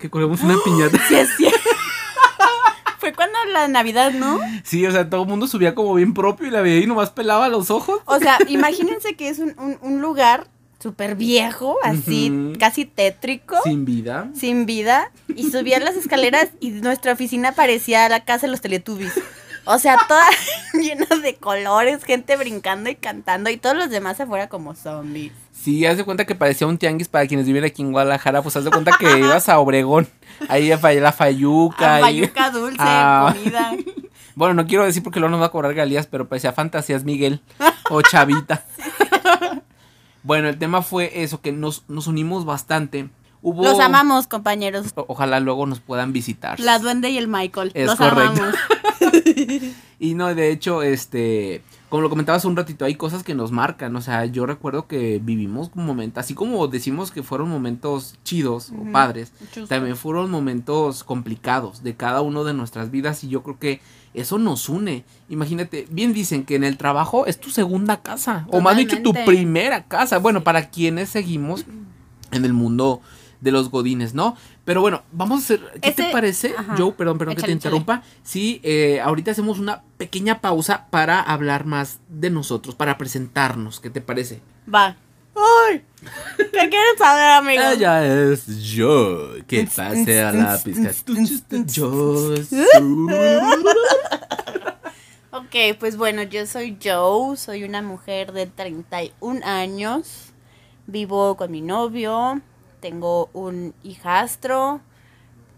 Que 0.00 0.10
colgamos 0.10 0.40
una 0.42 0.56
piñata. 0.64 0.98
Sí, 1.06 1.14
es 1.14 1.28
cierto. 1.36 1.58
Fue 3.04 3.12
cuando 3.12 3.36
la 3.52 3.68
Navidad, 3.68 4.12
¿no? 4.12 4.40
Sí, 4.62 4.86
o 4.86 4.90
sea, 4.90 5.10
todo 5.10 5.24
el 5.24 5.28
mundo 5.28 5.46
subía 5.46 5.74
como 5.74 5.92
bien 5.92 6.14
propio 6.14 6.48
y 6.48 6.50
la 6.50 6.62
veía 6.62 6.80
y 6.80 6.86
nomás 6.86 7.10
pelaba 7.10 7.50
los 7.50 7.70
ojos. 7.70 8.00
O 8.06 8.18
sea, 8.18 8.38
imagínense 8.48 9.14
que 9.14 9.28
es 9.28 9.40
un, 9.40 9.54
un, 9.58 9.76
un 9.82 10.00
lugar 10.00 10.46
súper 10.82 11.14
viejo, 11.14 11.76
así, 11.82 12.54
casi 12.58 12.86
tétrico. 12.86 13.56
Sin 13.62 13.84
vida. 13.84 14.30
sin 14.34 14.64
vida 14.64 15.10
y 15.28 15.50
subía 15.50 15.80
las 15.80 15.96
escaleras 15.96 16.48
y 16.60 16.70
nuestra 16.70 17.12
oficina 17.12 17.52
parecía 17.52 18.08
la 18.08 18.24
casa 18.24 18.46
de 18.46 18.52
los 18.52 18.62
Teletubbies. 18.62 19.12
O 19.66 19.78
sea, 19.78 19.96
toda 20.08 20.24
llena 20.74 21.06
de 21.22 21.36
colores, 21.36 22.04
gente 22.04 22.36
brincando 22.36 22.90
y 22.90 22.94
cantando 22.96 23.50
y 23.50 23.56
todos 23.56 23.76
los 23.76 23.90
demás 23.90 24.20
afuera 24.20 24.48
como 24.48 24.74
zombies. 24.74 25.32
Sí, 25.52 25.86
haz 25.86 25.96
de 25.96 26.04
cuenta 26.04 26.26
que 26.26 26.34
parecía 26.34 26.66
un 26.66 26.76
tianguis 26.78 27.08
para 27.08 27.26
quienes 27.26 27.46
viven 27.46 27.64
aquí 27.64 27.80
en 27.82 27.92
Guadalajara. 27.92 28.42
Pues 28.42 28.56
haz 28.56 28.64
de 28.64 28.70
cuenta 28.70 28.92
que 28.98 29.18
ibas 29.18 29.48
a 29.48 29.58
Obregón. 29.58 30.08
Ahí 30.48 30.70
a 30.70 30.78
la 30.78 31.12
Fayuca. 31.12 31.94
Ah, 31.94 31.94
ahí- 31.96 32.02
Bayuca 32.20 32.50
dulce, 32.52 32.76
Ah. 32.80 33.34
comida. 33.36 33.72
Bueno, 34.36 34.54
no 34.54 34.66
quiero 34.66 34.84
decir 34.84 35.00
porque 35.00 35.20
luego 35.20 35.30
nos 35.30 35.40
va 35.40 35.46
a 35.46 35.50
cobrar 35.52 35.74
galías, 35.74 36.08
pero 36.08 36.28
parecía 36.28 36.52
Fantasías 36.52 37.04
Miguel 37.04 37.40
o 37.88 38.02
Chavita. 38.02 38.64
Bueno, 40.24 40.48
el 40.48 40.58
tema 40.58 40.82
fue 40.82 41.22
eso, 41.22 41.40
que 41.40 41.52
nos, 41.52 41.84
nos 41.86 42.06
unimos 42.08 42.44
bastante. 42.44 43.08
Hubo, 43.42 43.62
Los 43.62 43.78
amamos, 43.78 44.26
compañeros. 44.26 44.86
Ojalá 44.96 45.38
luego 45.38 45.66
nos 45.66 45.78
puedan 45.78 46.12
visitar. 46.12 46.58
La 46.58 46.78
duende 46.80 47.10
y 47.10 47.18
el 47.18 47.28
Michael. 47.28 47.70
Es 47.74 47.86
Los 47.86 47.96
correcto. 47.96 48.42
amamos. 48.42 48.54
Y 50.00 50.14
no, 50.14 50.34
de 50.34 50.50
hecho, 50.50 50.82
este, 50.82 51.62
como 51.88 52.02
lo 52.02 52.10
comentabas 52.10 52.44
un 52.44 52.56
ratito, 52.56 52.84
hay 52.84 52.94
cosas 52.96 53.22
que 53.22 53.34
nos 53.34 53.52
marcan. 53.52 53.94
O 53.96 54.00
sea, 54.00 54.26
yo 54.26 54.44
recuerdo 54.44 54.86
que 54.86 55.20
vivimos 55.22 55.70
un 55.74 55.86
momento, 55.86 56.20
así 56.20 56.34
como 56.34 56.66
decimos 56.66 57.10
que 57.10 57.22
fueron 57.22 57.48
momentos 57.48 58.18
chidos 58.24 58.72
o 58.78 58.90
padres, 58.92 59.32
también 59.68 59.96
fueron 59.96 60.30
momentos 60.30 61.04
complicados 61.04 61.82
de 61.82 61.94
cada 61.94 62.20
uno 62.20 62.44
de 62.44 62.52
nuestras 62.52 62.90
vidas 62.90 63.24
y 63.24 63.28
yo 63.28 63.42
creo 63.42 63.58
que 63.58 63.80
eso 64.12 64.38
nos 64.38 64.68
une. 64.68 65.04
Imagínate, 65.28 65.86
bien 65.90 66.12
dicen 66.12 66.44
que 66.44 66.56
en 66.56 66.64
el 66.64 66.76
trabajo 66.76 67.26
es 67.26 67.38
tu 67.38 67.50
segunda 67.50 68.02
casa, 68.02 68.46
o 68.50 68.60
más 68.60 68.76
que 68.84 68.96
tu 68.96 69.14
primera 69.24 69.84
casa. 69.84 70.18
Bueno, 70.18 70.44
para 70.44 70.68
quienes 70.68 71.08
seguimos 71.08 71.64
en 72.30 72.44
el 72.44 72.52
mundo 72.52 73.00
de 73.44 73.52
los 73.52 73.70
godines, 73.70 74.14
¿no? 74.14 74.36
Pero 74.64 74.80
bueno, 74.80 75.02
vamos 75.12 75.40
a 75.40 75.44
hacer, 75.44 75.60
¿qué 75.80 75.92
te 75.92 76.10
parece, 76.10 76.54
ajá. 76.56 76.74
Joe? 76.76 76.92
Perdón, 76.92 77.18
perdón 77.18 77.36
que 77.36 77.42
te 77.42 77.52
Échale, 77.52 77.58
échale. 77.58 77.76
interrumpa. 77.76 78.02
Sí, 78.24 78.60
eh, 78.64 79.00
ahorita 79.00 79.30
hacemos 79.30 79.58
una 79.60 79.82
pequeña 79.98 80.40
pausa 80.40 80.86
para 80.90 81.20
hablar 81.20 81.64
más 81.66 82.00
de 82.08 82.30
nosotros, 82.30 82.74
para 82.74 82.98
presentarnos, 82.98 83.78
¿qué 83.78 83.90
te 83.90 84.00
parece? 84.00 84.40
Va. 84.72 84.96
¡Ay! 85.36 85.82
¿Qué 86.36 86.46
quieres 86.52 86.96
saber, 86.98 87.30
amigo? 87.30 87.62
Ella 87.62 88.04
es 88.32 88.46
yo, 88.62 89.32
que 89.48 89.64
pase 89.64 90.22
a 90.22 90.32
la 90.32 90.58
pizca. 90.58 90.92
Yo 91.66 92.36
soy- 92.36 92.64
Ok, 95.32 95.76
pues 95.80 95.96
bueno, 95.96 96.22
yo 96.22 96.46
soy 96.46 96.78
Joe, 96.82 97.36
soy 97.36 97.64
una 97.64 97.82
mujer 97.82 98.30
de 98.32 98.46
31 98.46 99.40
años, 99.44 100.26
vivo 100.86 101.36
con 101.36 101.50
mi 101.50 101.60
novio, 101.60 102.40
tengo 102.84 103.30
un 103.32 103.74
hijastro, 103.82 104.82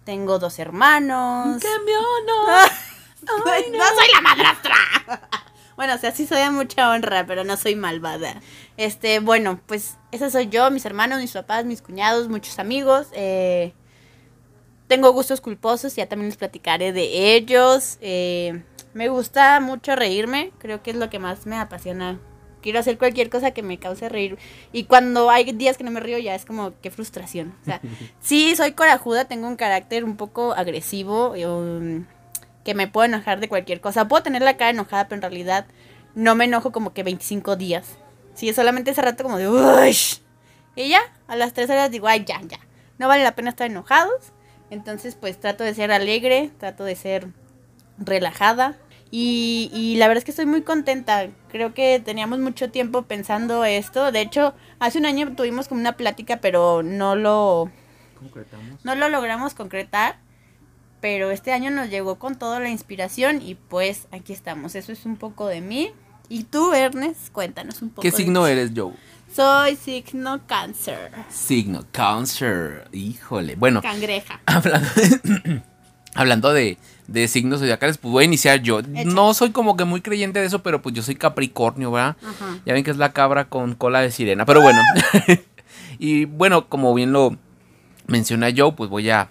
tengo 0.04 0.38
dos 0.38 0.60
hermanos. 0.60 1.60
Cambio, 1.60 1.98
no. 2.24 3.34
soy 3.42 4.06
la 4.14 4.20
madrastra. 4.20 4.76
bueno, 5.76 5.96
o 5.96 5.98
sea, 5.98 6.12
sí 6.12 6.24
soy 6.24 6.38
de 6.38 6.50
mucha 6.50 6.88
honra, 6.88 7.26
pero 7.26 7.42
no 7.42 7.56
soy 7.56 7.74
malvada. 7.74 8.40
Este, 8.76 9.18
bueno, 9.18 9.58
pues 9.66 9.96
esa 10.12 10.30
soy 10.30 10.46
yo, 10.50 10.70
mis 10.70 10.84
hermanos, 10.84 11.20
mis 11.20 11.32
papás, 11.32 11.64
mis 11.64 11.82
cuñados, 11.82 12.28
muchos 12.28 12.60
amigos. 12.60 13.08
eh, 13.10 13.74
tengo 14.86 15.12
gustos 15.12 15.40
culposos, 15.40 15.96
ya 15.96 16.08
también 16.08 16.28
les 16.28 16.36
platicaré 16.38 16.92
de 16.92 17.34
ellos. 17.34 17.98
eh, 18.02 18.62
me 18.94 19.08
gusta 19.08 19.58
mucho 19.58 19.96
reírme, 19.96 20.52
creo 20.58 20.80
que 20.80 20.92
es 20.92 20.96
lo 20.96 21.10
que 21.10 21.18
más 21.18 21.44
me 21.44 21.56
apasiona. 21.58 22.20
Quiero 22.66 22.80
hacer 22.80 22.98
cualquier 22.98 23.30
cosa 23.30 23.52
que 23.52 23.62
me 23.62 23.78
cause 23.78 24.08
reír. 24.08 24.38
Y 24.72 24.86
cuando 24.86 25.30
hay 25.30 25.52
días 25.52 25.76
que 25.76 25.84
no 25.84 25.92
me 25.92 26.00
río, 26.00 26.18
ya 26.18 26.34
es 26.34 26.44
como 26.44 26.72
qué 26.82 26.90
frustración. 26.90 27.54
O 27.62 27.64
sea, 27.64 27.80
sí, 28.20 28.56
soy 28.56 28.72
corajuda, 28.72 29.26
tengo 29.26 29.46
un 29.46 29.54
carácter 29.54 30.02
un 30.02 30.16
poco 30.16 30.52
agresivo, 30.52 31.34
um, 31.34 32.06
que 32.64 32.74
me 32.74 32.88
puedo 32.88 33.04
enojar 33.04 33.38
de 33.38 33.48
cualquier 33.48 33.80
cosa. 33.80 34.08
Puedo 34.08 34.24
tener 34.24 34.42
la 34.42 34.56
cara 34.56 34.70
enojada, 34.70 35.06
pero 35.06 35.14
en 35.14 35.22
realidad 35.22 35.66
no 36.16 36.34
me 36.34 36.46
enojo 36.46 36.72
como 36.72 36.92
que 36.92 37.04
25 37.04 37.54
días. 37.54 37.98
Sí, 38.34 38.48
es 38.48 38.56
solamente 38.56 38.90
ese 38.90 39.00
rato 39.00 39.22
como 39.22 39.38
de 39.38 39.48
uy. 39.48 39.96
Y 40.74 40.88
ya, 40.88 41.02
a 41.28 41.36
las 41.36 41.52
3 41.52 41.70
horas 41.70 41.92
digo, 41.92 42.08
ay, 42.08 42.24
ya, 42.26 42.40
ya. 42.42 42.58
No 42.98 43.06
vale 43.06 43.22
la 43.22 43.36
pena 43.36 43.50
estar 43.50 43.70
enojados. 43.70 44.32
Entonces, 44.70 45.14
pues 45.14 45.38
trato 45.38 45.62
de 45.62 45.72
ser 45.72 45.92
alegre, 45.92 46.50
trato 46.58 46.82
de 46.82 46.96
ser 46.96 47.28
relajada. 47.96 48.76
Y, 49.10 49.70
y 49.72 49.96
la 49.96 50.08
verdad 50.08 50.18
es 50.18 50.24
que 50.24 50.32
estoy 50.32 50.46
muy 50.46 50.62
contenta. 50.62 51.28
Creo 51.48 51.74
que 51.74 52.00
teníamos 52.00 52.38
mucho 52.38 52.70
tiempo 52.70 53.02
pensando 53.02 53.64
esto. 53.64 54.10
De 54.12 54.20
hecho, 54.20 54.54
hace 54.78 54.98
un 54.98 55.06
año 55.06 55.32
tuvimos 55.36 55.68
como 55.68 55.80
una 55.80 55.96
plática, 55.96 56.38
pero 56.40 56.82
no 56.82 57.14
lo, 57.14 57.70
no 58.84 58.94
lo 58.94 59.08
logramos 59.08 59.54
concretar. 59.54 60.18
Pero 61.00 61.30
este 61.30 61.52
año 61.52 61.70
nos 61.70 61.88
llegó 61.88 62.18
con 62.18 62.36
toda 62.36 62.58
la 62.58 62.68
inspiración 62.68 63.42
y 63.42 63.54
pues 63.54 64.08
aquí 64.10 64.32
estamos. 64.32 64.74
Eso 64.74 64.92
es 64.92 65.06
un 65.06 65.16
poco 65.16 65.46
de 65.46 65.60
mí. 65.60 65.92
Y 66.28 66.44
tú, 66.44 66.72
Ernest, 66.72 67.30
cuéntanos 67.32 67.82
un 67.82 67.90
poco. 67.90 68.02
¿Qué 68.02 68.10
signo 68.10 68.46
eres, 68.46 68.72
Joe? 68.74 68.92
Soy 69.32 69.76
signo 69.76 70.40
cáncer. 70.46 71.12
Signo, 71.28 71.84
Cancer. 71.92 72.88
Híjole. 72.92 73.54
Bueno, 73.56 73.82
Cangreja. 73.82 74.40
hablando 74.46 74.88
de, 74.94 75.62
hablando 76.16 76.52
de, 76.52 76.78
de 77.06 77.28
signos 77.28 77.60
zodiacales, 77.60 77.98
pues 77.98 78.12
voy 78.12 78.22
a 78.22 78.26
iniciar 78.26 78.60
yo. 78.62 78.82
No 78.82 79.34
soy 79.34 79.50
como 79.50 79.76
que 79.76 79.84
muy 79.84 80.00
creyente 80.00 80.40
de 80.40 80.46
eso, 80.46 80.62
pero 80.62 80.82
pues 80.82 80.94
yo 80.94 81.02
soy 81.02 81.14
Capricornio, 81.16 81.90
¿verdad? 81.90 82.16
Ajá. 82.26 82.58
Ya 82.64 82.72
ven 82.72 82.84
que 82.84 82.90
es 82.90 82.96
la 82.96 83.12
cabra 83.12 83.48
con 83.48 83.74
cola 83.74 84.00
de 84.00 84.10
sirena. 84.10 84.44
Pero 84.44 84.60
bueno. 84.60 84.80
y 85.98 86.24
bueno, 86.24 86.68
como 86.68 86.92
bien 86.94 87.12
lo 87.12 87.36
menciona 88.06 88.48
Joe, 88.56 88.72
pues 88.72 88.90
voy 88.90 89.10
a, 89.10 89.28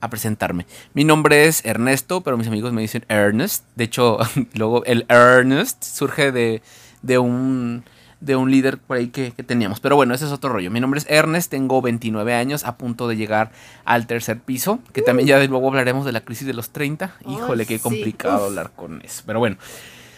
a 0.00 0.10
presentarme. 0.10 0.66
Mi 0.94 1.04
nombre 1.04 1.46
es 1.46 1.64
Ernesto, 1.64 2.22
pero 2.22 2.36
mis 2.36 2.48
amigos 2.48 2.72
me 2.72 2.82
dicen 2.82 3.04
Ernest. 3.08 3.64
De 3.74 3.84
hecho, 3.84 4.18
luego 4.54 4.84
el 4.84 5.04
Ernest 5.08 5.82
surge 5.82 6.32
de, 6.32 6.62
de 7.02 7.18
un 7.18 7.84
de 8.20 8.36
un 8.36 8.50
líder 8.50 8.78
por 8.78 8.96
ahí 8.96 9.08
que, 9.08 9.32
que 9.32 9.42
teníamos. 9.42 9.80
Pero 9.80 9.96
bueno, 9.96 10.14
ese 10.14 10.24
es 10.24 10.32
otro 10.32 10.50
rollo. 10.50 10.70
Mi 10.70 10.80
nombre 10.80 10.98
es 10.98 11.06
Ernest, 11.08 11.50
tengo 11.50 11.80
29 11.80 12.34
años, 12.34 12.64
a 12.64 12.76
punto 12.76 13.06
de 13.08 13.16
llegar 13.16 13.52
al 13.84 14.06
tercer 14.06 14.40
piso, 14.40 14.80
que 14.92 15.02
también 15.02 15.28
ya 15.28 15.38
de 15.38 15.48
luego 15.48 15.68
hablaremos 15.68 16.04
de 16.04 16.12
la 16.12 16.20
crisis 16.22 16.46
de 16.46 16.54
los 16.54 16.70
30. 16.70 17.14
Híjole, 17.28 17.66
qué 17.66 17.78
complicado 17.78 18.46
hablar 18.46 18.72
con 18.74 19.00
eso. 19.02 19.22
Pero 19.26 19.38
bueno, 19.38 19.56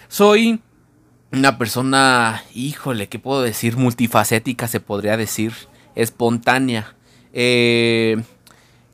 soy 0.08 0.60
una 1.32 1.58
persona, 1.58 2.42
híjole, 2.54 3.08
¿qué 3.08 3.18
puedo 3.18 3.42
decir? 3.42 3.76
Multifacética, 3.76 4.66
se 4.66 4.80
podría 4.80 5.16
decir. 5.16 5.52
Espontánea. 5.94 6.94
eh, 7.32 8.22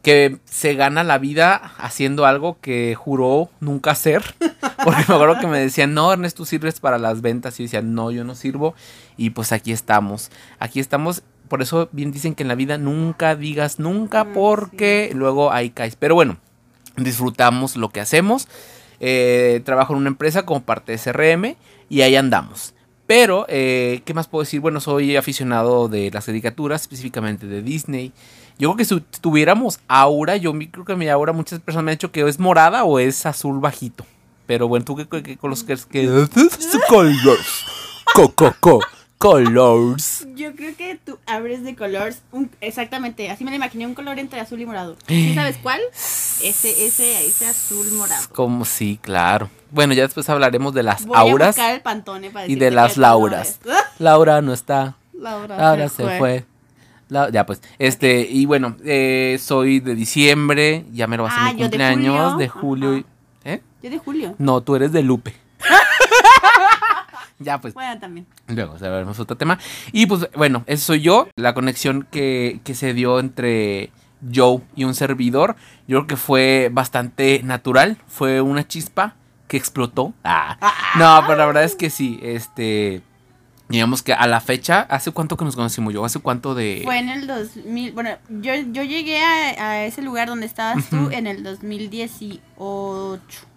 que 0.07 0.39
se 0.45 0.75
gana 0.75 1.03
la 1.03 1.19
vida 1.19 1.73
haciendo 1.79 2.27
algo 2.27 2.59
que 2.61 2.95
juró 2.95 3.51
nunca 3.59 3.91
hacer. 3.91 4.23
Porque 4.85 5.05
me 5.09 5.15
acuerdo 5.17 5.41
que 5.41 5.49
me 5.49 5.59
decían, 5.59 5.95
no, 5.95 6.13
Ernest, 6.13 6.37
tú 6.37 6.45
sirves 6.45 6.79
para 6.79 6.97
las 6.97 7.23
ventas. 7.23 7.59
Y 7.59 7.65
yo 7.65 7.67
decía, 7.67 7.83
no, 7.83 8.13
yo 8.13 8.23
no 8.23 8.37
sirvo. 8.37 8.77
Y 9.17 9.31
pues 9.31 9.51
aquí 9.51 9.73
estamos. 9.73 10.31
Aquí 10.61 10.79
estamos. 10.79 11.25
Por 11.49 11.61
eso 11.61 11.89
bien 11.91 12.13
dicen 12.13 12.37
que 12.37 12.45
en 12.45 12.49
la 12.49 12.55
vida 12.55 12.79
nunca 12.79 13.35
digas 13.35 13.81
nunca, 13.81 14.23
Mm, 14.23 14.33
porque 14.33 15.11
luego 15.13 15.51
ahí 15.51 15.71
caes. 15.71 15.97
Pero 15.97 16.15
bueno, 16.15 16.37
disfrutamos 16.97 17.75
lo 17.75 17.89
que 17.89 17.99
hacemos. 17.99 18.47
Eh, 19.01 19.61
trabajo 19.65 19.93
en 19.93 19.99
una 19.99 20.09
empresa 20.09 20.47
como 20.47 20.63
parte 20.63 20.93
de 20.93 20.99
CRM 20.99 21.57
y 21.89 22.03
ahí 22.03 22.15
andamos. 22.15 22.75
Pero, 23.09 23.45
eh, 23.49 24.03
¿qué 24.05 24.15
más 24.15 24.29
puedo 24.29 24.45
decir? 24.45 24.61
Bueno, 24.61 24.81
soy 24.81 25.17
aficionado 25.17 25.89
de 25.89 26.13
las 26.13 26.27
caricaturas, 26.27 26.83
específicamente 26.83 27.49
de 27.49 27.63
Disney. 27.63 28.13
Yo 28.59 28.69
creo 28.73 28.77
que 28.77 28.85
si 28.85 29.01
tuviéramos 29.21 29.81
aura, 29.89 30.37
yo 30.37 30.53
creo 30.71 30.85
que 30.85 30.97
mi 30.97 31.09
aura 31.09 31.33
muchas 31.33 31.61
personas 31.61 31.85
me 31.85 31.91
han 31.93 31.97
dicho 31.97 32.11
que 32.13 32.27
es 32.27 32.39
morada 32.39 32.85
o 32.85 32.99
es 32.99 33.27
azul 33.27 33.61
bajito. 33.61 34.07
Pero 34.47 34.69
bueno, 34.69 34.85
¿tú 34.85 34.97
qué, 34.97 35.07
qué, 35.09 35.23
qué 35.23 35.37
colores 35.37 35.65
crees 35.65 35.85
que 35.87 36.07
Colors. 36.89 37.65
Co, 38.15 38.33
co, 38.33 38.55
co. 38.61 38.81
Colors. 39.19 40.27
Yo 40.35 40.55
creo 40.55 40.77
que 40.77 40.99
tú 41.05 41.19
abres 41.27 41.65
de 41.65 41.75
colores, 41.75 42.23
un- 42.33 42.51
exactamente, 42.61 43.31
así 43.31 43.45
me 43.45 43.51
lo 43.51 43.57
imaginé, 43.57 43.87
un 43.87 43.95
color 43.95 44.19
entre 44.19 44.41
azul 44.41 44.61
y 44.61 44.67
morado. 44.67 44.97
¿Sí 45.09 45.35
sabes 45.35 45.57
cuál? 45.63 45.81
Ese, 45.93 46.87
ese, 46.87 47.27
ese 47.27 47.47
azul 47.47 47.91
morado. 47.93 48.23
Como 48.33 48.65
sí, 48.65 48.99
claro. 49.03 49.51
Bueno, 49.71 49.95
ya 49.95 50.03
después 50.03 50.29
hablaremos 50.29 50.75
de 50.75 50.83
las 50.83 51.07
Voy 51.07 51.17
a 51.17 51.21
auras 51.21 51.57
buscar 51.57 51.75
el 51.75 51.81
pantone 51.81 52.31
para 52.31 52.47
y 52.47 52.55
de 52.55 52.71
las 52.71 52.97
lauras. 52.97 53.49
es. 53.49 53.59
Laura 53.99 54.41
no 54.43 54.53
está. 54.53 54.97
Laura, 55.15 55.71
Ahora 55.71 55.89
se 55.89 56.05
fue. 56.19 56.45
La- 57.09 57.31
ya 57.31 57.47
pues, 57.47 57.63
este, 57.79 58.21
y 58.29 58.47
bueno, 58.47 58.77
eh, 58.85 59.39
soy 59.41 59.81
de 59.81 59.95
diciembre, 59.95 60.85
ya 60.93 61.07
me 61.07 61.17
lo 61.17 61.23
va 61.25 61.31
a 61.31 61.47
Ah, 61.49 61.53
mi 61.53 61.59
de 61.63 61.69
cumpleaños, 61.69 62.33
julio. 62.33 62.37
de 62.39 62.49
julio. 62.49 62.97
y- 62.99 63.07
¿Eh? 63.45 63.63
Yo 63.83 63.91
de 63.91 63.99
julio. 63.99 64.35
No, 64.39 64.61
tú 64.63 64.75
eres 64.75 64.91
de 64.93 65.03
Lupe. 65.05 65.35
ya 67.39 67.61
pues, 67.61 67.75
Bueno, 67.75 67.99
también. 68.01 68.27
luego 68.49 68.79
sabremos 68.79 69.19
otro 69.21 69.37
tema. 69.37 69.59
Y 69.93 70.07
pues 70.07 70.29
bueno, 70.35 70.65
eso 70.67 70.87
soy 70.87 71.01
yo, 71.03 71.29
la 71.37 71.55
conexión 71.55 72.07
que, 72.11 72.61
que 72.65 72.75
se 72.75 72.95
dio 72.95 73.21
entre 73.21 73.91
Joe 74.35 74.63
y 74.75 74.85
un 74.85 74.95
servidor, 74.95 75.57
yo 75.87 75.99
creo 75.99 76.07
que 76.07 76.17
fue 76.17 76.71
bastante 76.73 77.41
natural, 77.45 77.99
fue 78.09 78.41
una 78.41 78.67
chispa 78.67 79.15
que 79.49 79.57
explotó. 79.57 80.13
Ah, 80.25 80.57
no, 80.99 81.23
pero 81.27 81.39
la 81.39 81.47
verdad 81.47 81.65
es 81.65 81.77
que 81.77 81.91
sí, 81.91 82.19
este... 82.23 83.03
Digamos 83.69 84.03
que 84.03 84.13
a 84.13 84.27
la 84.29 84.41
fecha, 84.41 84.83
¿hace 84.83 85.11
cuánto 85.11 85.37
que 85.37 85.45
nos 85.45 85.57
conocimos 85.57 85.93
yo? 85.93 86.05
¿Hace 86.05 86.21
cuánto 86.21 86.55
de...? 86.55 86.83
Fue 86.85 86.99
en 86.99 87.09
el 87.09 87.27
2000, 87.27 87.93
bueno, 87.93 88.11
yo, 88.29 88.55
yo 88.55 88.85
llegué 88.85 89.21
a, 89.23 89.71
a 89.71 89.85
ese 89.85 90.03
lugar 90.03 90.29
donde 90.29 90.47
estabas 90.47 90.89
tú 90.89 91.11
en 91.11 91.27
el 91.27 91.43
2018. 91.43 92.41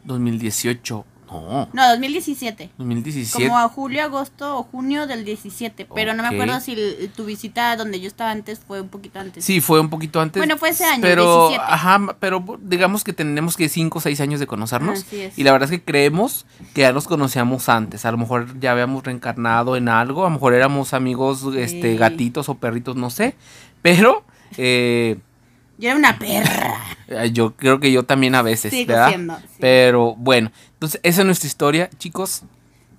2018. 0.06 1.06
No, 1.32 1.70
No, 1.74 1.90
2017. 1.90 2.72
2017. 2.78 3.44
Como 3.48 3.58
a 3.60 3.68
julio, 3.70 4.04
agosto 4.04 4.58
o 4.58 4.64
junio 4.64 5.06
del 5.08 5.26
17. 5.26 5.88
Pero 5.94 6.14
no 6.14 6.24
me 6.24 6.30
acuerdo 6.30 6.60
si 6.60 6.74
el- 6.74 7.12
tu 7.16 7.26
visita 7.26 7.76
donde 7.76 8.00
yo 8.00 8.08
estaba 8.08 8.32
antes 8.32 8.60
fue 8.60 8.82
un 8.82 8.90
poquito 8.90 9.20
antes. 9.20 9.44
Sí, 9.46 9.62
fue 9.62 9.80
un 9.80 9.90
poquito 9.90 10.20
antes. 10.22 10.40
Bueno, 10.40 10.58
fue 10.58 10.70
ese 10.70 10.86
año, 10.86 11.02
Pero, 11.02 11.50
17. 11.50 11.72
ajá, 11.74 12.16
pero 12.20 12.44
digamos 12.62 13.04
que 13.04 13.14
tenemos 13.14 13.58
que 13.58 13.70
5 13.70 13.98
o 14.00 14.02
6 14.02 14.20
años 14.22 14.40
de 14.40 14.48
conocernos. 14.48 15.00
Así 15.00 15.22
es. 15.22 15.38
Y 15.38 15.44
la 15.44 15.52
verdad 15.52 15.72
es 15.72 15.80
que 15.80 15.84
creemos 15.86 16.46
que 16.74 16.82
ya 16.82 16.92
nos 16.94 17.08
conocíamos 17.08 17.70
antes. 17.70 18.06
A 18.06 18.12
lo 18.12 18.18
mejor 18.18 18.60
ya 18.60 18.72
habíamos 18.72 19.04
reencarnado 19.04 19.76
en 19.76 19.90
algo. 19.90 20.22
A 20.26 20.30
lo 20.30 20.32
mejor 20.36 20.54
éramos 20.54 20.94
amigos, 20.94 21.44
este, 21.56 21.96
gatitos 21.96 22.50
o 22.50 22.56
perritos, 22.56 22.96
no 22.96 23.10
sé. 23.10 23.36
Pero, 23.82 24.24
eh, 24.58 25.18
Yo 25.78 25.90
era 25.90 25.98
una 25.98 26.20
perra. 26.20 26.76
yo 27.32 27.56
creo 27.56 27.80
que 27.80 27.92
yo 27.92 28.04
también 28.04 28.36
a 28.36 28.42
veces, 28.42 28.72
Sigo 28.72 28.88
¿verdad? 28.90 29.08
siendo, 29.10 29.38
sí. 29.38 29.46
Pero 29.60 30.14
bueno, 30.16 30.52
entonces 30.80 31.02
esa 31.04 31.22
es 31.22 31.26
nuestra 31.26 31.48
historia, 31.48 31.90
chicos. 31.98 32.44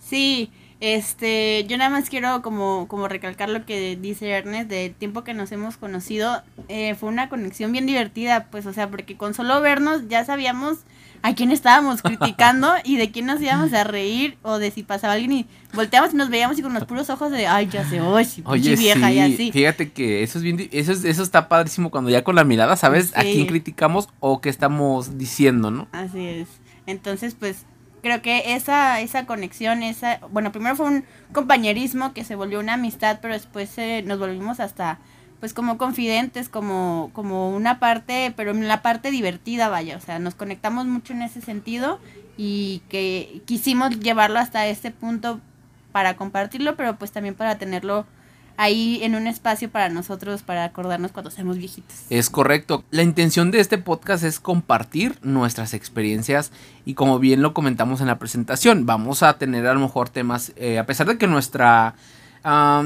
Sí, 0.07 0.51
este, 0.81 1.65
yo 1.67 1.79
nada 1.79 1.89
más 1.89 2.11
quiero 2.11 2.43
como, 2.43 2.89
como 2.89 3.09
recalcar 3.09 3.49
lo 3.49 3.65
que 3.65 3.97
dice 3.97 4.29
Ernest, 4.29 4.69
del 4.69 4.95
tiempo 4.95 5.25
que 5.25 5.33
nos 5.33 5.51
hemos 5.51 5.79
conocido, 5.79 6.43
eh, 6.69 6.95
fue 6.95 7.09
una 7.09 7.31
conexión 7.31 7.73
bien 7.73 7.87
divertida, 7.87 8.49
pues, 8.51 8.67
o 8.67 8.75
sea, 8.75 8.91
porque 8.91 9.17
con 9.17 9.33
solo 9.33 9.63
vernos 9.63 10.09
ya 10.09 10.23
sabíamos 10.27 10.81
a 11.23 11.35
quién 11.35 11.51
estábamos 11.53 12.03
criticando 12.03 12.71
y 12.85 12.99
de 12.99 13.11
quién 13.11 13.25
nos 13.25 13.41
íbamos 13.41 13.73
a 13.73 13.85
reír, 13.85 14.37
o 14.43 14.59
de 14.59 14.71
si 14.71 14.83
pasaba 14.83 15.15
alguien 15.15 15.33
y 15.33 15.47
volteamos 15.73 16.13
y 16.13 16.17
nos 16.17 16.29
veíamos 16.29 16.59
y 16.59 16.63
con 16.63 16.75
los 16.75 16.85
puros 16.85 17.09
ojos 17.09 17.31
de, 17.31 17.47
ay, 17.47 17.69
ya 17.73 17.89
sé, 17.89 18.03
oye, 18.03 18.27
sí, 18.27 18.43
Oye, 18.45 18.77
vieja, 18.77 19.09
sí, 19.09 19.15
y 19.15 19.21
así. 19.21 19.53
fíjate 19.53 19.91
que 19.91 20.23
eso 20.23 20.37
es 20.37 20.45
bien, 20.45 20.69
eso 20.71 20.93
es, 20.93 21.05
eso 21.05 21.23
está 21.23 21.49
padrísimo 21.49 21.91
cuando 21.91 22.11
ya 22.11 22.25
con 22.25 22.37
la 22.37 22.45
mirada 22.45 22.77
sabes 22.77 23.17
a 23.17 23.23
quién 23.23 23.47
criticamos 23.47 24.11
o 24.21 24.43
qué 24.43 24.51
estamos 24.51 25.17
diciendo, 25.17 25.71
¿no? 25.71 25.89
Así 25.93 26.27
es. 26.27 26.49
Entonces, 26.87 27.37
pues, 27.39 27.67
creo 28.03 28.23
que 28.23 28.55
esa, 28.55 29.01
esa 29.01 29.27
conexión, 29.27 29.83
esa, 29.83 30.21
bueno, 30.31 30.53
primero 30.53 30.77
fue 30.77 30.87
un 30.87 31.05
compañerismo 31.33 32.13
que 32.13 32.25
se 32.25 32.35
volvió 32.35 32.61
una 32.61 32.75
amistad, 32.75 33.19
pero 33.21 33.35
después 33.35 33.77
eh, 33.79 34.03
nos 34.07 34.19
volvimos 34.19 34.61
hasta, 34.61 34.99
pues, 35.41 35.55
como 35.55 35.79
confidentes, 35.79 36.49
como, 36.49 37.11
como 37.13 37.51
una 37.51 37.79
parte, 37.79 38.33
pero 38.37 38.51
en 38.51 38.69
la 38.69 38.83
parte 38.83 39.11
divertida, 39.11 39.69
vaya, 39.69 39.97
o 39.97 40.01
sea, 40.01 40.19
nos 40.19 40.35
conectamos 40.35 40.87
mucho 40.87 41.13
en 41.13 41.23
ese 41.23 41.41
sentido 41.41 42.01
y 42.37 42.83
que 42.89 43.43
quisimos 43.45 44.01
llevarlo 44.01 44.39
hasta 44.39 44.67
este 44.67 44.91
punto 44.91 45.41
para 45.93 46.17
compartirlo, 46.17 46.77
pero 46.77 46.97
pues 46.97 47.13
también 47.13 47.35
para 47.35 47.59
tenerlo 47.59 48.07
ahí 48.61 49.01
en 49.03 49.15
un 49.15 49.27
espacio 49.27 49.71
para 49.71 49.89
nosotros, 49.89 50.43
para 50.43 50.65
acordarnos 50.65 51.13
cuando 51.13 51.31
seamos 51.31 51.57
viejitos. 51.57 51.97
Es 52.11 52.29
correcto. 52.29 52.85
La 52.91 53.03
intención 53.03 53.51
de 53.51 53.59
este 53.59 53.79
podcast 53.79 54.23
es 54.23 54.39
compartir 54.39 55.17
nuestras 55.23 55.73
experiencias 55.73 56.53
y 56.85 56.93
como 56.93 57.19
bien 57.19 57.41
lo 57.41 57.55
comentamos 57.55 58.03
en 58.03 58.09
la 58.09 58.19
presentación, 58.19 58.85
vamos 58.85 59.23
a 59.23 59.39
tener 59.39 59.67
a 59.67 59.73
lo 59.73 59.81
mejor 59.81 60.11
temas, 60.11 60.53
eh, 60.57 60.79
a 60.79 60.85
pesar 60.85 61.07
de 61.07 61.17
que 61.17 61.27
nuestra, 61.27 61.95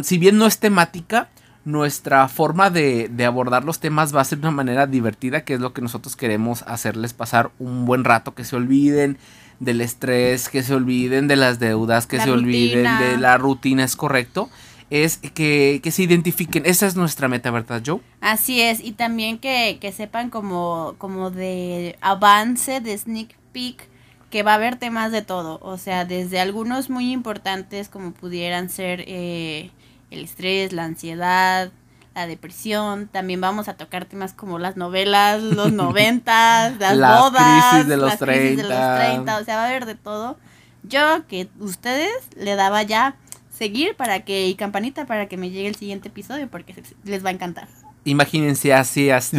si 0.05 0.17
bien 0.17 0.39
no 0.39 0.47
es 0.47 0.61
temática, 0.61 1.29
nuestra 1.65 2.29
forma 2.29 2.71
de, 2.71 3.09
de 3.09 3.25
abordar 3.25 3.65
los 3.65 3.81
temas 3.81 4.15
va 4.15 4.21
a 4.21 4.25
ser 4.25 4.39
de 4.39 4.47
una 4.47 4.57
manera 4.57 4.87
divertida, 4.87 5.45
que 5.45 5.55
es 5.55 5.61
lo 5.61 5.73
que 5.73 5.83
nosotros 5.83 6.15
queremos 6.15 6.63
hacerles 6.69 7.15
pasar 7.15 7.51
un 7.59 7.85
buen 7.85 8.05
rato, 8.05 8.37
que 8.37 8.45
se 8.45 8.55
olviden 8.55 9.19
del 9.59 9.81
estrés, 9.81 10.49
que 10.49 10.63
se 10.63 10.73
olviden 10.73 11.27
de 11.27 11.35
las 11.35 11.59
deudas, 11.59 12.07
que 12.07 12.19
La 12.19 12.25
se 12.25 12.31
olviden 12.31 12.99
de 12.99 13.17
la 13.19 13.39
rutina, 13.39 13.83
es 13.83 13.97
correcto. 13.97 14.51
Es 14.95 15.19
que, 15.19 15.81
que 15.83 15.91
se 15.91 16.05
identifiquen. 16.05 16.65
Esa 16.67 16.87
es 16.87 16.95
nuestra 16.95 17.27
meta, 17.27 17.51
¿verdad, 17.51 17.83
Joe? 17.85 18.01
Así 18.21 18.61
es, 18.61 18.79
y 18.79 18.93
también 18.93 19.39
que, 19.39 19.79
que 19.81 19.91
sepan 19.91 20.31
como, 20.31 20.95
como 20.99 21.33
de 21.33 21.99
avance, 22.01 22.81
de 22.81 22.97
sneak 22.97 23.37
peek, 23.53 23.89
que 24.31 24.45
va 24.45 24.53
a 24.53 24.55
haber 24.55 24.77
temas 24.77 25.11
de 25.11 25.23
todo, 25.23 25.59
o 25.63 25.79
sea, 25.79 26.05
desde 26.05 26.39
algunos 26.39 26.91
muy 26.91 27.11
importantes 27.11 27.89
como 27.89 28.13
pudieran 28.13 28.71
ser 28.71 29.05
eh, 29.09 29.73
el 30.13 30.25
estrés, 30.25 30.73
la 30.73 30.85
ansiedad, 30.85 31.73
la 32.15 32.27
depresión, 32.29 33.09
también 33.09 33.41
vamos 33.41 33.67
a 33.67 33.75
tocar 33.75 34.05
temas 34.05 34.33
como 34.33 34.61
las 34.61 34.77
novelas, 34.77 35.43
los 35.43 35.73
noventas, 35.85 36.79
las, 36.79 36.97
Las 36.97 37.21
bodas, 37.21 37.71
crisis 37.71 37.89
de 37.89 37.97
los 37.97 38.11
las 38.11 38.19
crisis 38.19 38.57
de 38.59 38.63
los 38.63 38.69
30. 38.69 38.97
30, 38.97 39.39
o 39.39 39.45
sea, 39.45 39.57
va 39.57 39.65
a 39.65 39.69
haber 39.69 39.87
de 39.87 39.97
todo. 39.97 40.37
Yo 40.85 41.27
que 41.27 41.49
ustedes 41.59 42.13
le 42.37 42.57
daba 42.57 42.83
ya 42.83 43.17
seguir 43.57 43.95
para 43.97 44.25
que 44.25 44.47
y 44.49 44.55
campanita 44.57 45.07
para 45.07 45.29
que 45.29 45.37
me 45.37 45.51
llegue 45.51 45.69
el 45.69 45.77
siguiente 45.77 46.09
episodio 46.09 46.49
porque 46.51 46.75
se- 46.75 46.83
les 47.05 47.25
va 47.25 47.29
a 47.29 47.33
encantar. 47.33 47.69
Imagínense 48.05 48.75
así, 48.75 49.11
así. 49.11 49.37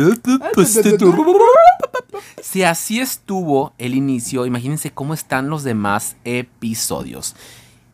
Si 2.41 2.63
así 2.63 2.99
estuvo 2.99 3.73
el 3.77 3.93
inicio, 3.95 4.45
imagínense 4.45 4.91
cómo 4.91 5.13
están 5.13 5.49
los 5.49 5.63
demás 5.63 6.15
episodios. 6.23 7.35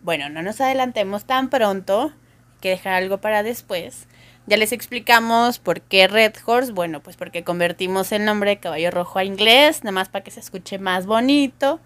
Bueno, 0.01 0.29
no 0.29 0.41
nos 0.43 0.61
adelantemos 0.61 1.25
tan 1.25 1.49
pronto, 1.49 2.03
hay 2.03 2.59
que 2.61 2.69
dejar 2.69 2.93
algo 2.93 3.19
para 3.19 3.43
después. 3.43 4.07
Ya 4.47 4.57
les 4.57 4.71
explicamos 4.71 5.59
por 5.59 5.81
qué 5.81 6.07
Red 6.07 6.33
Horse, 6.45 6.71
bueno, 6.71 7.01
pues 7.01 7.15
porque 7.15 7.43
convertimos 7.43 8.11
el 8.11 8.25
nombre 8.25 8.51
de 8.51 8.59
Caballo 8.59 8.91
Rojo 8.91 9.19
a 9.19 9.23
inglés, 9.23 9.83
nada 9.83 9.91
más 9.93 10.09
para 10.09 10.23
que 10.23 10.31
se 10.31 10.39
escuche 10.39 10.79
más 10.79 11.05
bonito. 11.05 11.79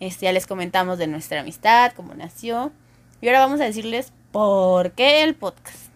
Este, 0.00 0.24
ya 0.26 0.32
les 0.32 0.46
comentamos 0.46 0.98
de 0.98 1.06
nuestra 1.06 1.40
amistad, 1.40 1.92
cómo 1.94 2.14
nació. 2.14 2.72
Y 3.20 3.28
ahora 3.28 3.40
vamos 3.40 3.60
a 3.60 3.64
decirles 3.64 4.12
por 4.32 4.92
qué 4.92 5.22
el 5.22 5.34
podcast. 5.34 5.88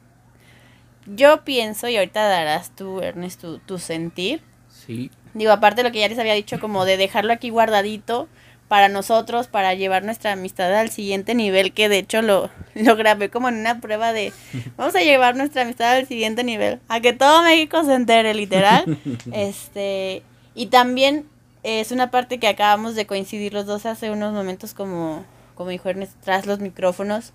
Yo 1.07 1.45
pienso, 1.45 1.89
y 1.89 1.97
ahorita 1.97 2.29
darás 2.29 2.75
tú, 2.75 3.01
Ernest, 3.01 3.41
tu, 3.41 3.59
tu 3.59 3.79
sentir, 3.79 4.43
Sí. 4.87 5.11
Digo, 5.35 5.53
aparte 5.53 5.83
de 5.83 5.89
lo 5.89 5.93
que 5.93 6.01
ya 6.01 6.09
les 6.09 6.19
había 6.19 6.35
dicho, 6.35 6.61
como 6.61 6.85
de 6.85 6.97
dejarlo 6.97 7.33
aquí 7.33 7.51
guardadito 7.51 8.29
para 8.69 8.89
nosotros, 8.89 9.49
para 9.49 9.75
llevar 9.75 10.03
nuestra 10.03 10.33
amistad 10.33 10.75
al 10.75 10.91
siguiente 10.91 11.35
nivel, 11.35 11.73
que 11.73 11.89
de 11.89 11.99
hecho 11.99 12.23
lo, 12.23 12.51
lo 12.75 12.97
grabé 12.97 13.31
como 13.31 13.49
en 13.49 13.57
una 13.57 13.81
prueba 13.81 14.13
de, 14.13 14.33
vamos 14.77 14.95
a 14.95 15.01
llevar 15.01 15.37
nuestra 15.37 15.63
amistad 15.63 15.97
al 15.97 16.07
siguiente 16.07 16.45
nivel, 16.45 16.81
a 16.89 17.01
que 17.01 17.13
todo 17.13 17.43
México 17.43 17.85
se 17.85 17.95
entere, 17.95 18.35
literal. 18.35 18.99
este, 19.33 20.23
y 20.55 20.67
también 20.67 21.27
es 21.63 21.93
una 21.93 22.11
parte 22.11 22.39
que 22.39 22.49
acabamos 22.49 22.95
de 22.95 23.07
coincidir 23.07 23.53
los 23.53 23.67
dos 23.67 23.87
hace 23.87 24.11
unos 24.11 24.33
momentos, 24.33 24.75
como, 24.75 25.25
como 25.63 25.71
dijo 25.71 25.89
Ernest, 25.89 26.15
tras 26.25 26.45
los 26.45 26.59
micrófonos, 26.59 27.33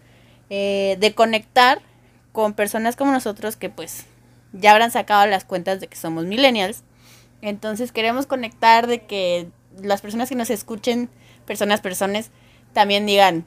eh, 0.50 0.98
de 1.00 1.16
conectar 1.16 1.80
con 2.34 2.54
personas 2.54 2.98
como 2.98 3.14
nosotros 3.14 3.56
que 3.56 3.70
pues 3.70 4.06
ya 4.52 4.72
habrán 4.72 4.92
sacado 4.92 5.26
las 5.28 5.46
cuentas 5.46 5.80
de 5.80 5.88
que 5.88 5.96
somos 5.96 6.26
millennials. 6.26 6.84
Entonces 7.42 7.94
queremos 7.94 8.28
conectar 8.28 8.86
de 8.86 9.06
que 9.06 9.48
las 9.82 10.02
personas 10.02 10.28
que 10.28 10.36
nos 10.36 10.50
escuchen, 10.50 11.10
personas, 11.46 11.80
personas, 11.80 12.32
también 12.74 13.06
digan, 13.06 13.46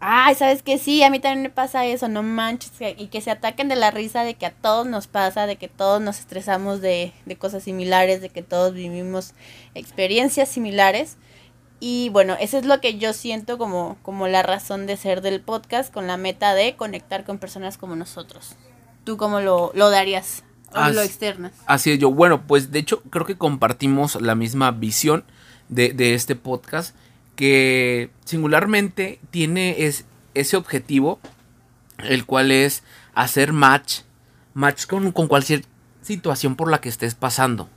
ay, 0.00 0.34
¿sabes 0.34 0.62
qué? 0.62 0.76
Sí, 0.76 1.02
a 1.02 1.08
mí 1.08 1.18
también 1.18 1.42
me 1.44 1.50
pasa 1.50 1.86
eso, 1.86 2.08
no 2.08 2.22
manches, 2.22 2.72
y 2.98 3.06
que 3.06 3.22
se 3.22 3.30
ataquen 3.30 3.70
de 3.70 3.76
la 3.76 3.90
risa 3.90 4.22
de 4.22 4.34
que 4.34 4.44
a 4.44 4.50
todos 4.50 4.86
nos 4.86 5.06
pasa, 5.06 5.46
de 5.46 5.56
que 5.56 5.68
todos 5.68 6.02
nos 6.02 6.18
estresamos 6.18 6.82
de, 6.82 7.14
de 7.24 7.36
cosas 7.36 7.62
similares, 7.62 8.20
de 8.20 8.28
que 8.28 8.42
todos 8.42 8.74
vivimos 8.74 9.32
experiencias 9.74 10.50
similares. 10.50 11.16
Y 11.80 12.08
bueno, 12.10 12.36
eso 12.40 12.58
es 12.58 12.64
lo 12.64 12.80
que 12.80 12.98
yo 12.98 13.12
siento 13.12 13.56
como, 13.56 13.98
como 14.02 14.26
la 14.26 14.42
razón 14.42 14.86
de 14.86 14.96
ser 14.96 15.20
del 15.20 15.40
podcast, 15.40 15.92
con 15.92 16.06
la 16.06 16.16
meta 16.16 16.54
de 16.54 16.74
conectar 16.76 17.24
con 17.24 17.38
personas 17.38 17.78
como 17.78 17.94
nosotros. 17.94 18.56
¿Tú 19.04 19.16
cómo 19.16 19.40
lo, 19.40 19.70
lo 19.74 19.90
darías? 19.90 20.42
¿O 20.72 20.76
As- 20.78 20.94
lo 20.94 21.02
externas? 21.02 21.52
Así 21.66 21.92
es 21.92 21.98
yo. 21.98 22.10
Bueno, 22.10 22.42
pues 22.46 22.72
de 22.72 22.80
hecho 22.80 23.02
creo 23.10 23.24
que 23.24 23.38
compartimos 23.38 24.20
la 24.20 24.34
misma 24.34 24.70
visión 24.72 25.24
de, 25.68 25.92
de 25.92 26.14
este 26.14 26.34
podcast 26.34 26.94
que 27.36 28.10
singularmente 28.24 29.20
tiene 29.30 29.84
es, 29.84 30.04
ese 30.34 30.56
objetivo, 30.56 31.20
el 31.98 32.26
cual 32.26 32.50
es 32.50 32.82
hacer 33.14 33.52
match, 33.52 34.00
match 34.54 34.86
con, 34.86 35.12
con 35.12 35.28
cualquier 35.28 35.64
situación 36.02 36.56
por 36.56 36.70
la 36.70 36.80
que 36.80 36.88
estés 36.88 37.14
pasando. 37.14 37.68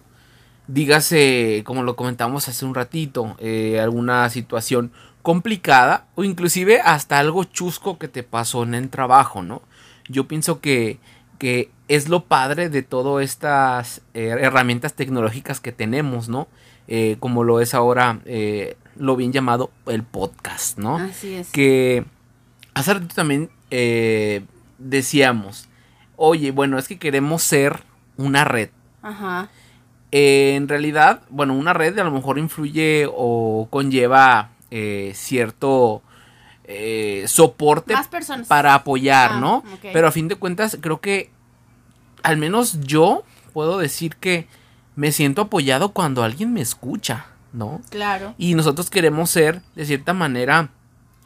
Dígase, 0.67 1.63
como 1.65 1.83
lo 1.83 1.95
comentamos 1.95 2.47
hace 2.47 2.65
un 2.65 2.75
ratito, 2.75 3.35
eh, 3.39 3.79
alguna 3.79 4.29
situación 4.29 4.91
complicada 5.21 6.07
o 6.15 6.23
inclusive 6.23 6.81
hasta 6.81 7.19
algo 7.19 7.43
chusco 7.43 7.97
que 7.97 8.07
te 8.07 8.23
pasó 8.23 8.63
en 8.63 8.73
el 8.73 8.89
trabajo, 8.89 9.43
¿no? 9.43 9.61
Yo 10.07 10.27
pienso 10.27 10.61
que, 10.61 10.99
que 11.37 11.69
es 11.87 12.09
lo 12.09 12.25
padre 12.25 12.69
de 12.69 12.83
todas 12.83 13.23
estas 13.23 14.01
eh, 14.13 14.35
herramientas 14.39 14.93
tecnológicas 14.93 15.59
que 15.59 15.71
tenemos, 15.71 16.29
¿no? 16.29 16.47
Eh, 16.87 17.17
como 17.19 17.43
lo 17.43 17.61
es 17.61 17.73
ahora 17.73 18.19
eh, 18.25 18.75
lo 18.97 19.15
bien 19.15 19.31
llamado 19.31 19.71
el 19.85 20.03
podcast, 20.03 20.77
¿no? 20.77 20.97
Así 20.97 21.35
es. 21.35 21.49
que 21.51 22.03
hace 22.73 22.93
ratito 22.93 23.15
también 23.15 23.49
eh, 23.69 24.43
decíamos, 24.77 25.69
oye, 26.17 26.51
bueno, 26.51 26.77
es 26.77 26.87
que 26.87 26.99
queremos 26.99 27.43
ser 27.43 27.81
una 28.17 28.43
red. 28.43 28.69
Ajá. 29.01 29.49
Eh, 30.11 30.55
en 30.55 30.67
realidad, 30.67 31.21
bueno, 31.29 31.53
una 31.53 31.73
red 31.73 31.97
a 31.97 32.03
lo 32.03 32.11
mejor 32.11 32.37
influye 32.37 33.07
o 33.09 33.67
conlleva 33.69 34.49
eh, 34.69 35.11
cierto 35.15 36.01
eh, 36.65 37.23
soporte 37.27 37.93
para 38.47 38.73
apoyar, 38.73 39.31
Ah, 39.33 39.39
¿no? 39.39 39.63
Pero 39.81 40.07
a 40.07 40.11
fin 40.11 40.27
de 40.27 40.35
cuentas, 40.35 40.77
creo 40.81 40.99
que 41.01 41.31
al 42.23 42.37
menos 42.37 42.81
yo 42.81 43.23
puedo 43.53 43.77
decir 43.77 44.15
que 44.17 44.47
me 44.95 45.11
siento 45.11 45.41
apoyado 45.43 45.89
cuando 45.93 46.23
alguien 46.23 46.53
me 46.53 46.61
escucha. 46.61 47.25
¿no? 47.53 47.81
Claro. 47.89 48.33
Y 48.37 48.55
nosotros 48.55 48.89
queremos 48.89 49.29
ser, 49.29 49.61
de 49.75 49.85
cierta 49.85 50.13
manera, 50.13 50.69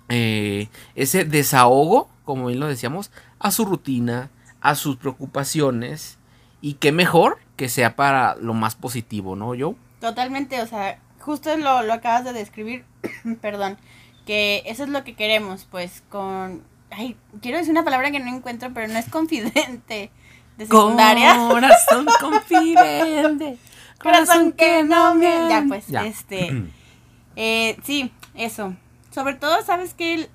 eh, 0.10 0.70
ese 0.96 1.26
desahogo, 1.26 2.10
como 2.24 2.48
bien 2.48 2.60
lo 2.60 2.68
decíamos, 2.68 3.12
a 3.40 3.52
su 3.52 3.66
rutina, 3.66 4.32
a 4.62 4.76
sus 4.76 4.98
preocupaciones. 4.98 6.18
Y 6.62 6.74
qué 6.76 6.92
mejor 6.92 7.38
que 7.56 7.70
sea 7.70 7.96
para 7.96 8.36
lo 8.36 8.54
más 8.54 8.76
positivo, 8.76 9.36
¿no, 9.36 9.56
yo? 9.56 9.76
Totalmente, 10.00 10.62
o 10.62 10.68
sea, 10.68 11.00
justo 11.20 11.56
lo, 11.58 11.84
lo 11.84 11.94
acabas 11.94 12.24
de 12.24 12.34
describir, 12.34 12.86
perdón, 13.42 13.78
que 14.26 14.64
eso 14.66 14.84
es 14.84 14.90
lo 14.90 15.04
que 15.04 15.16
queremos, 15.16 15.68
pues 15.70 16.04
con... 16.10 16.64
Ay, 16.92 17.18
quiero 17.42 17.58
decir 17.58 17.72
una 17.72 17.84
palabra 17.84 18.12
que 18.12 18.20
no 18.20 18.34
encuentro, 18.34 18.72
pero 18.74 18.88
no 18.88 18.98
es 18.98 19.10
confidente. 19.10 20.12
De 20.58 20.66
secundaria. 20.66 21.36
Corazón 21.50 22.06
confidente. 22.22 23.58
Corazón 24.02 24.52
que 24.54 24.84
no 24.84 25.16
me... 25.16 25.50
Ya, 25.50 25.64
pues, 25.68 25.88
Ya. 25.88 26.06
este... 26.06 26.70
eh, 27.36 27.78
sí, 27.84 28.12
eso. 28.34 28.76
Sobre 29.12 29.36
todo, 29.36 29.62
¿sabes 29.64 29.94
qué? 29.94 30.30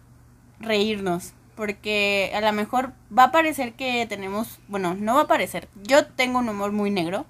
Reírnos. 0.59 1.33
Porque 1.61 2.33
a 2.35 2.41
lo 2.41 2.51
mejor 2.55 2.95
va 3.17 3.25
a 3.25 3.33
parecer 3.33 3.75
que 3.75 4.07
tenemos... 4.07 4.61
Bueno, 4.67 4.95
no 4.95 5.17
va 5.17 5.23
a 5.23 5.27
parecer. 5.27 5.69
Yo 5.83 6.07
tengo 6.07 6.39
un 6.39 6.49
humor 6.49 6.73
muy 6.73 6.91
negro, 6.91 7.27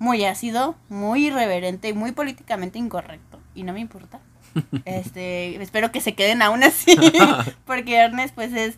muy 0.00 0.24
ácido, 0.24 0.74
muy 0.88 1.28
irreverente 1.28 1.88
y 1.88 1.92
muy 1.92 2.10
políticamente 2.10 2.80
incorrecto. 2.80 3.38
Y 3.54 3.62
no 3.62 3.72
me 3.72 3.78
importa. 3.78 4.18
Este, 4.84 5.62
espero 5.62 5.92
que 5.92 6.00
se 6.00 6.16
queden 6.16 6.42
aún 6.42 6.64
así. 6.64 6.96
porque 7.66 7.98
Ernest, 7.98 8.34
pues, 8.34 8.52
es... 8.52 8.74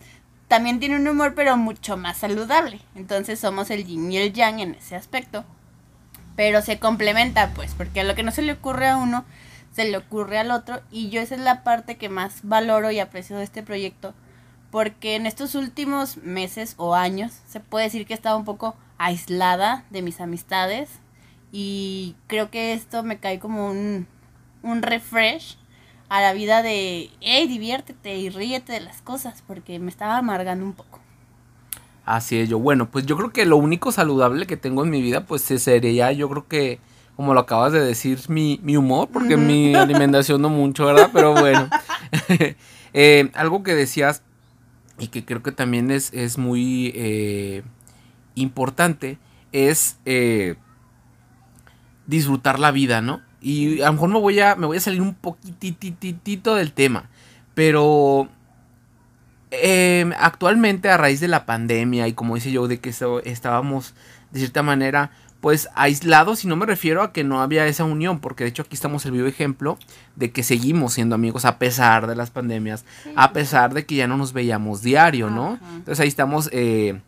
También 0.48 0.80
tiene 0.80 0.96
un 0.96 1.08
humor, 1.08 1.32
pero 1.34 1.56
mucho 1.56 1.96
más 1.96 2.18
saludable. 2.18 2.78
Entonces 2.94 3.40
somos 3.40 3.70
el 3.70 3.86
yin 3.86 4.12
y 4.12 4.18
el 4.18 4.34
yang 4.34 4.60
en 4.60 4.74
ese 4.74 4.96
aspecto 4.96 5.46
pero 6.36 6.62
se 6.62 6.78
complementa 6.78 7.50
pues 7.54 7.74
porque 7.74 8.00
a 8.00 8.04
lo 8.04 8.14
que 8.14 8.22
no 8.22 8.30
se 8.30 8.40
le 8.40 8.52
ocurre 8.52 8.88
a 8.88 8.96
uno 8.96 9.26
se 9.74 9.84
le 9.84 9.98
ocurre 9.98 10.38
al 10.38 10.50
otro 10.50 10.80
y 10.90 11.10
yo 11.10 11.20
esa 11.20 11.34
es 11.34 11.40
la 11.42 11.62
parte 11.62 11.96
que 11.96 12.08
más 12.08 12.40
valoro 12.42 12.90
y 12.90 12.98
aprecio 12.98 13.36
de 13.36 13.44
este 13.44 13.62
proyecto 13.62 14.14
porque 14.70 15.16
en 15.16 15.26
estos 15.26 15.54
últimos 15.54 16.16
meses 16.18 16.74
o 16.76 16.94
años 16.94 17.32
se 17.46 17.60
puede 17.60 17.86
decir 17.86 18.06
que 18.06 18.14
he 18.14 18.16
estado 18.16 18.38
un 18.38 18.44
poco 18.44 18.76
aislada 18.98 19.84
de 19.90 20.02
mis 20.02 20.20
amistades 20.20 20.90
y 21.52 22.14
creo 22.26 22.50
que 22.50 22.72
esto 22.72 23.02
me 23.02 23.18
cae 23.18 23.38
como 23.40 23.68
un, 23.70 24.06
un 24.62 24.82
refresh 24.82 25.56
a 26.08 26.20
la 26.20 26.32
vida 26.32 26.62
de, 26.62 27.10
hey, 27.20 27.46
diviértete 27.46 28.16
y 28.18 28.30
ríete 28.30 28.72
de 28.72 28.80
las 28.80 29.00
cosas 29.02 29.42
porque 29.46 29.78
me 29.78 29.90
estaba 29.90 30.18
amargando 30.18 30.64
un 30.64 30.72
poco. 30.72 30.98
Así 32.04 32.38
es, 32.38 32.48
yo. 32.48 32.58
Bueno, 32.58 32.90
pues 32.90 33.06
yo 33.06 33.16
creo 33.16 33.30
que 33.30 33.46
lo 33.46 33.56
único 33.56 33.92
saludable 33.92 34.46
que 34.46 34.56
tengo 34.56 34.82
en 34.82 34.90
mi 34.90 35.02
vida, 35.02 35.26
pues 35.26 35.42
se 35.42 35.58
sería, 35.58 36.10
yo 36.10 36.28
creo 36.28 36.48
que, 36.48 36.80
como 37.14 37.34
lo 37.34 37.40
acabas 37.40 37.72
de 37.72 37.80
decir, 37.80 38.18
mi, 38.28 38.58
mi 38.64 38.76
humor, 38.76 39.08
porque 39.12 39.36
mi 39.36 39.74
alimentación 39.74 40.42
no 40.42 40.48
mucho, 40.48 40.86
¿verdad? 40.86 41.10
Pero 41.12 41.34
bueno. 41.34 41.68
Eh, 42.92 43.30
algo 43.34 43.62
que 43.62 43.76
decías 43.76 44.24
y 45.00 45.08
que 45.08 45.24
creo 45.24 45.42
que 45.42 45.52
también 45.52 45.90
es, 45.90 46.12
es 46.12 46.38
muy 46.38 46.92
eh, 46.94 47.62
importante 48.34 49.18
es 49.52 49.98
eh, 50.04 50.54
disfrutar 52.06 52.58
la 52.58 52.70
vida, 52.70 53.00
¿no? 53.00 53.20
Y 53.40 53.80
a 53.82 53.86
lo 53.86 53.94
mejor 53.94 54.08
me 54.10 54.18
voy 54.20 54.40
a, 54.40 54.54
me 54.56 54.66
voy 54.66 54.76
a 54.76 54.80
salir 54.80 55.00
un 55.00 55.14
poquititito 55.14 56.54
del 56.54 56.72
tema, 56.72 57.08
pero 57.54 58.28
eh, 59.50 60.10
actualmente 60.18 60.90
a 60.90 60.96
raíz 60.96 61.20
de 61.20 61.28
la 61.28 61.46
pandemia 61.46 62.06
y 62.06 62.12
como 62.12 62.34
dice 62.36 62.52
yo 62.52 62.68
de 62.68 62.78
que 62.78 62.92
so- 62.92 63.20
estábamos 63.24 63.94
de 64.32 64.38
cierta 64.40 64.62
manera 64.62 65.10
pues 65.40 65.68
aislados 65.74 66.44
y 66.44 66.48
no 66.48 66.56
me 66.56 66.66
refiero 66.66 67.02
a 67.02 67.12
que 67.14 67.24
no 67.24 67.40
había 67.40 67.66
esa 67.66 67.84
unión 67.84 68.20
porque 68.20 68.44
de 68.44 68.50
hecho 68.50 68.60
aquí 68.62 68.74
estamos 68.74 69.06
el 69.06 69.12
vivo 69.12 69.26
ejemplo 69.26 69.78
de 70.16 70.30
que 70.32 70.42
seguimos 70.42 70.92
siendo 70.92 71.14
amigos 71.14 71.46
a 71.46 71.58
pesar 71.58 72.06
de 72.06 72.14
las 72.14 72.30
pandemias 72.30 72.84
a 73.16 73.32
pesar 73.32 73.72
de 73.72 73.86
que 73.86 73.94
ya 73.94 74.06
no 74.06 74.18
nos 74.18 74.34
veíamos 74.34 74.82
diario 74.82 75.30
no 75.30 75.52
Ajá. 75.54 75.76
entonces 75.76 76.00
ahí 76.00 76.08
estamos 76.08 76.50
eh, 76.52 77.00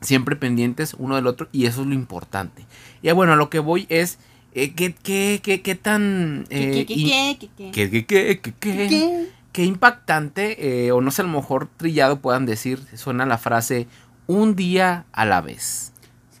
siempre 0.00 0.36
pendientes 0.36 0.94
uno 0.98 1.16
del 1.16 1.26
otro 1.26 1.48
y 1.52 1.66
eso 1.66 1.82
es 1.82 1.86
lo 1.88 1.94
importante 1.94 2.64
y 3.02 3.10
bueno 3.12 3.34
a 3.34 3.36
lo 3.36 3.50
que 3.50 3.58
voy 3.58 3.84
es 3.90 4.18
eh, 4.54 4.72
qué, 4.72 4.94
qué, 4.94 5.40
qué, 5.42 5.60
qué 5.60 5.74
tan 5.74 6.46
eh, 6.48 6.70
¿Qué, 6.72 6.86
qué, 6.86 6.94
y- 6.94 7.04
qué, 7.04 7.36
qué, 7.38 7.70
qué, 7.72 7.90
qué, 7.90 7.90
qué, 7.90 8.06
qué, 8.06 8.40
qué, 8.40 8.52
qué- 8.58 8.88
qué? 8.88 9.28
qué 9.52 9.64
impactante, 9.64 10.86
eh, 10.86 10.92
o 10.92 11.00
no 11.00 11.10
sé, 11.10 11.22
a 11.22 11.24
lo 11.24 11.30
mejor 11.32 11.68
trillado 11.78 12.20
puedan 12.20 12.44
decir, 12.44 12.78
suena 12.94 13.24
la 13.24 13.38
frase 13.38 13.86
un 14.26 14.54
día 14.54 15.06
a 15.12 15.24
la 15.24 15.40
vez. 15.40 15.92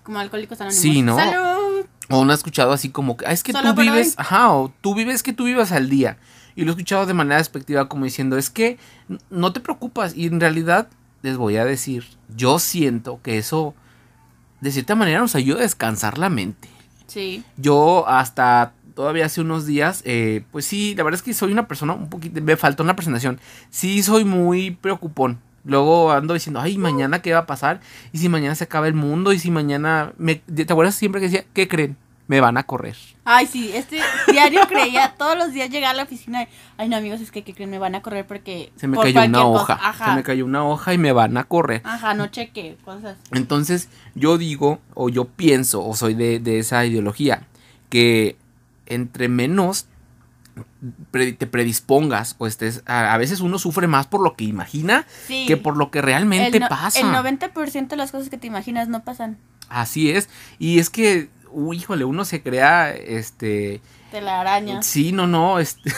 Como 0.06 0.18
alcohólicos 0.20 0.60
anónimos. 0.60 0.80
Sí, 0.80 1.02
¿no? 1.02 1.16
¡Salud! 1.16 1.84
O 2.08 2.24
no 2.24 2.30
he 2.30 2.34
escuchado 2.34 2.72
así 2.72 2.90
como 2.90 3.16
que, 3.16 3.26
"Ah, 3.26 3.32
es 3.32 3.42
que 3.42 3.52
Solo 3.52 3.74
tú 3.74 3.80
vives, 3.82 4.08
hoy". 4.10 4.14
ajá, 4.18 4.52
o 4.52 4.72
tú 4.80 4.94
vives 4.94 5.22
que 5.24 5.32
tú 5.32 5.44
vivas 5.44 5.72
al 5.72 5.90
día. 5.90 6.16
Y 6.54 6.62
lo 6.62 6.70
he 6.70 6.70
escuchado 6.70 7.04
de 7.04 7.12
manera 7.12 7.36
despectiva 7.38 7.88
como 7.88 8.04
diciendo, 8.04 8.38
es 8.38 8.48
que 8.48 8.78
no 9.28 9.52
te 9.52 9.60
preocupas. 9.60 10.16
Y 10.16 10.26
en 10.26 10.40
realidad, 10.40 10.88
les 11.22 11.36
voy 11.36 11.56
a 11.56 11.64
decir, 11.64 12.04
yo 12.34 12.58
siento 12.60 13.20
que 13.22 13.36
eso, 13.36 13.74
de 14.60 14.70
cierta 14.70 14.94
manera, 14.94 15.18
nos 15.18 15.34
ayuda 15.34 15.58
a 15.58 15.62
descansar 15.62 16.16
la 16.16 16.30
mente. 16.30 16.68
Sí. 17.08 17.42
Yo 17.56 18.08
hasta 18.08 18.72
todavía 18.94 19.26
hace 19.26 19.40
unos 19.42 19.66
días, 19.66 20.00
eh, 20.06 20.44
pues 20.52 20.64
sí, 20.64 20.94
la 20.96 21.02
verdad 21.02 21.18
es 21.18 21.22
que 21.22 21.34
soy 21.34 21.52
una 21.52 21.68
persona 21.68 21.92
un 21.92 22.08
poquito, 22.08 22.40
me 22.40 22.56
faltó 22.56 22.82
una 22.82 22.96
presentación. 22.96 23.38
Sí, 23.68 24.02
soy 24.02 24.24
muy 24.24 24.70
preocupón. 24.70 25.40
Luego 25.66 26.12
ando 26.12 26.32
diciendo, 26.34 26.60
ay, 26.60 26.78
mañana 26.78 27.20
qué 27.20 27.32
va 27.32 27.40
a 27.40 27.46
pasar, 27.46 27.80
y 28.12 28.18
si 28.18 28.28
mañana 28.28 28.54
se 28.54 28.64
acaba 28.64 28.86
el 28.86 28.94
mundo, 28.94 29.32
y 29.32 29.38
si 29.38 29.50
mañana, 29.50 30.12
me, 30.16 30.36
¿te 30.36 30.62
acuerdas 30.62 30.94
siempre 30.94 31.20
que 31.20 31.26
decía, 31.26 31.44
¿qué 31.52 31.66
creen? 31.66 31.96
Me 32.28 32.40
van 32.40 32.56
a 32.56 32.64
correr. 32.64 32.96
Ay, 33.24 33.46
sí, 33.46 33.70
este 33.74 34.00
diario 34.30 34.60
creía, 34.68 35.14
todos 35.18 35.36
los 35.36 35.52
días 35.52 35.70
llegaba 35.70 35.90
a 35.90 35.94
la 35.94 36.02
oficina 36.04 36.42
y, 36.44 36.48
ay, 36.76 36.88
no, 36.88 36.96
amigos, 36.96 37.20
es 37.20 37.30
que, 37.30 37.42
¿qué 37.42 37.52
creen? 37.52 37.70
Me 37.70 37.78
van 37.78 37.94
a 37.96 38.02
correr 38.02 38.26
porque... 38.26 38.72
Se 38.76 38.86
me 38.86 38.96
por 38.96 39.04
cayó 39.04 39.24
una 39.24 39.44
hoja, 39.44 39.76
cosa". 39.76 39.88
Ajá, 39.88 40.10
se 40.10 40.16
me 40.16 40.22
cayó 40.22 40.44
una 40.44 40.64
hoja 40.64 40.94
y 40.94 40.98
me 40.98 41.12
van 41.12 41.36
a 41.36 41.44
correr. 41.44 41.82
ajá, 41.84 42.14
no 42.14 42.28
cheque, 42.28 42.76
cosas. 42.84 43.16
Entonces, 43.32 43.88
yo 44.14 44.38
digo, 44.38 44.80
o 44.94 45.08
yo 45.08 45.24
pienso, 45.26 45.84
o 45.84 45.94
soy 45.94 46.14
de, 46.14 46.38
de 46.38 46.58
esa 46.58 46.84
ideología, 46.84 47.42
que 47.88 48.36
entre 48.86 49.28
menos 49.28 49.86
te 51.12 51.46
predispongas 51.46 52.34
o 52.38 52.46
estés, 52.46 52.82
a, 52.86 53.12
a 53.12 53.18
veces 53.18 53.40
uno 53.40 53.58
sufre 53.58 53.86
más 53.86 54.06
por 54.06 54.22
lo 54.22 54.34
que 54.36 54.44
imagina 54.44 55.06
Sí. 55.26 55.44
que 55.46 55.56
por 55.56 55.76
lo 55.76 55.90
que 55.90 56.00
realmente 56.02 56.56
el 56.56 56.62
no- 56.62 56.68
pasa. 56.68 57.00
El 57.00 57.06
90% 57.06 57.88
de 57.88 57.96
las 57.96 58.12
cosas 58.12 58.28
que 58.28 58.38
te 58.38 58.46
imaginas 58.46 58.88
no 58.88 59.04
pasan. 59.04 59.38
Así 59.68 60.10
es. 60.10 60.28
Y 60.58 60.78
es 60.78 60.90
que, 60.90 61.28
uy, 61.50 61.78
híjole, 61.78 62.04
uno 62.04 62.24
se 62.24 62.42
crea, 62.42 62.90
este, 62.92 63.80
Te 64.10 64.20
la 64.20 64.40
arañas. 64.40 64.86
sí, 64.86 65.12
no, 65.12 65.26
no, 65.26 65.58
este, 65.58 65.92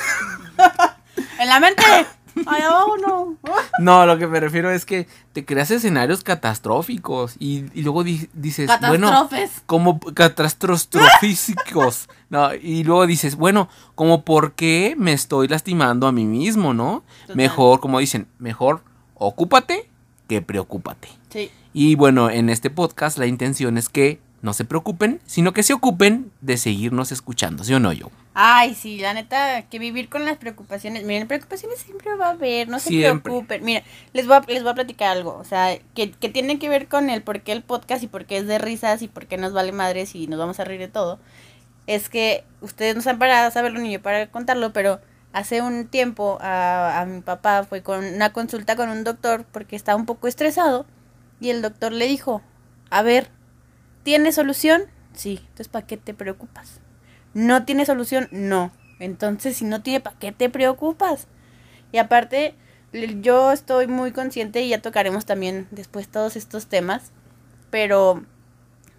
En 1.39 1.49
la 1.49 1.61
mente. 1.61 1.83
Abajo 2.47 2.97
no. 2.99 3.37
no, 3.79 4.07
lo 4.07 4.19
que 4.19 4.27
me 4.27 4.41
refiero 4.41 4.71
es 4.71 4.85
que 4.85 5.07
te 5.33 5.45
creas 5.45 5.71
escenarios 5.71 6.23
catastróficos 6.23 7.37
y, 7.39 7.65
y 7.75 7.83
luego 7.83 8.05
di- 8.05 8.29
dices, 8.35 8.71
bueno, 8.89 9.09
como 9.67 9.99
catástrofísicos. 10.01 12.09
No, 12.31 12.51
y 12.55 12.85
luego 12.85 13.07
dices, 13.07 13.37
bueno, 13.37 13.71
como 13.95 14.23
por 14.23 14.53
qué 14.53 14.95
me 14.99 15.15
estoy 15.15 15.49
lastimando 15.49 16.07
a 16.07 16.13
mí 16.13 16.27
mismo, 16.27 16.75
¿no? 16.75 17.03
Total. 17.23 17.37
Mejor, 17.37 17.81
como 17.81 18.01
dicen, 18.01 18.29
mejor 18.39 18.83
ocúpate 19.15 19.89
que 20.29 20.43
preocúpate. 20.43 21.09
Sí. 21.31 21.51
Y 21.73 21.95
bueno, 21.95 22.29
en 22.29 22.51
este 22.51 22.69
podcast 22.69 23.17
la 23.17 23.25
intención 23.25 23.79
es 23.79 23.89
que 23.89 24.21
no 24.41 24.53
se 24.53 24.65
preocupen, 24.65 25.21
sino 25.27 25.53
que 25.53 25.63
se 25.63 25.73
ocupen 25.73 26.31
de 26.41 26.57
seguirnos 26.57 27.13
escuchando, 27.13 27.65
¿sí 27.65 27.75
o 27.75 27.81
no 27.81 27.93
yo? 27.93 28.11
Ay, 28.35 28.75
sí, 28.75 28.99
la 28.99 29.15
neta, 29.15 29.63
que 29.63 29.81
vivir 29.81 30.09
con 30.09 30.25
las 30.25 30.37
preocupaciones. 30.37 31.05
Miren, 31.05 31.27
preocupaciones 31.27 31.81
siempre 31.81 32.15
va 32.15 32.27
a 32.27 32.31
haber, 32.31 32.69
no 32.69 32.79
se 32.79 32.91
preocupen. 32.91 33.65
Mira, 33.65 33.83
les 34.13 34.29
voy, 34.29 34.37
a, 34.37 34.41
les 34.47 34.63
voy 34.63 34.71
a 34.71 34.75
platicar 34.75 35.11
algo, 35.11 35.37
o 35.37 35.45
sea, 35.45 35.77
que, 35.95 36.13
que 36.13 36.29
tiene 36.29 36.61
que 36.61 36.69
ver 36.69 36.87
con 36.87 37.11
el 37.11 37.23
por 37.23 37.41
qué 37.41 37.51
el 37.51 37.63
podcast 37.63 38.05
y 38.05 38.07
por 38.07 38.27
qué 38.27 38.39
es 38.39 38.47
de 38.47 38.59
risas 38.59 39.03
y 39.03 39.09
por 39.09 39.27
qué 39.27 39.39
nos 39.39 39.53
vale 39.53 39.73
madres 39.73 40.15
y 40.15 40.29
nos 40.29 40.39
vamos 40.39 40.61
a 40.61 40.65
reír 40.65 40.81
de 40.81 40.89
todo. 40.89 41.19
Es 41.89 42.09
que 42.09 42.45
ustedes 42.61 42.95
no 42.95 43.01
están 43.01 43.19
para 43.19 43.51
saberlo 43.51 43.81
ni 43.81 43.93
yo 43.93 44.03
para 44.03 44.29
contarlo, 44.29 44.73
pero 44.73 45.01
hace 45.33 45.61
un 45.61 45.89
tiempo 45.89 46.39
a, 46.41 47.01
a 47.01 47.07
mi 47.07 47.23
papá 47.23 47.65
fue 47.65 47.83
con 47.83 48.05
una 48.05 48.33
consulta 48.33 48.77
con 48.77 48.89
un 48.89 49.03
doctor 49.03 49.47
porque 49.51 49.75
estaba 49.75 49.97
un 49.97 50.07
poco 50.07 50.29
estresado 50.29 50.87
y 51.41 51.51
el 51.51 51.61
doctor 51.61 51.91
le 51.91 52.07
dijo, 52.07 52.41
a 52.91 53.03
ver, 53.03 53.31
¿tiene 54.09 54.33
solución? 54.33 54.85
Sí, 55.13 55.39
entonces 55.39 55.69
¿para 55.69 55.87
qué 55.87 55.99
te 55.99 56.15
preocupas? 56.15 56.81
¿No 57.35 57.67
tiene 57.67 57.85
solución? 57.85 58.27
No. 58.31 58.73
Entonces, 59.01 59.59
si 59.59 59.67
no 59.67 59.83
tiene, 59.83 60.01
¿para 60.01 60.19
qué 60.19 60.33
te 60.33 60.49
preocupas? 60.49 61.27
Y 61.93 61.99
aparte, 61.99 62.55
yo 63.21 63.53
estoy 63.53 63.87
muy 63.87 64.13
consciente 64.13 64.63
y 64.63 64.71
ya 64.71 64.81
tocaremos 64.81 65.27
también 65.27 65.69
después 65.73 66.09
todos 66.09 66.37
estos 66.37 66.69
temas, 66.69 67.13
pero 67.69 68.25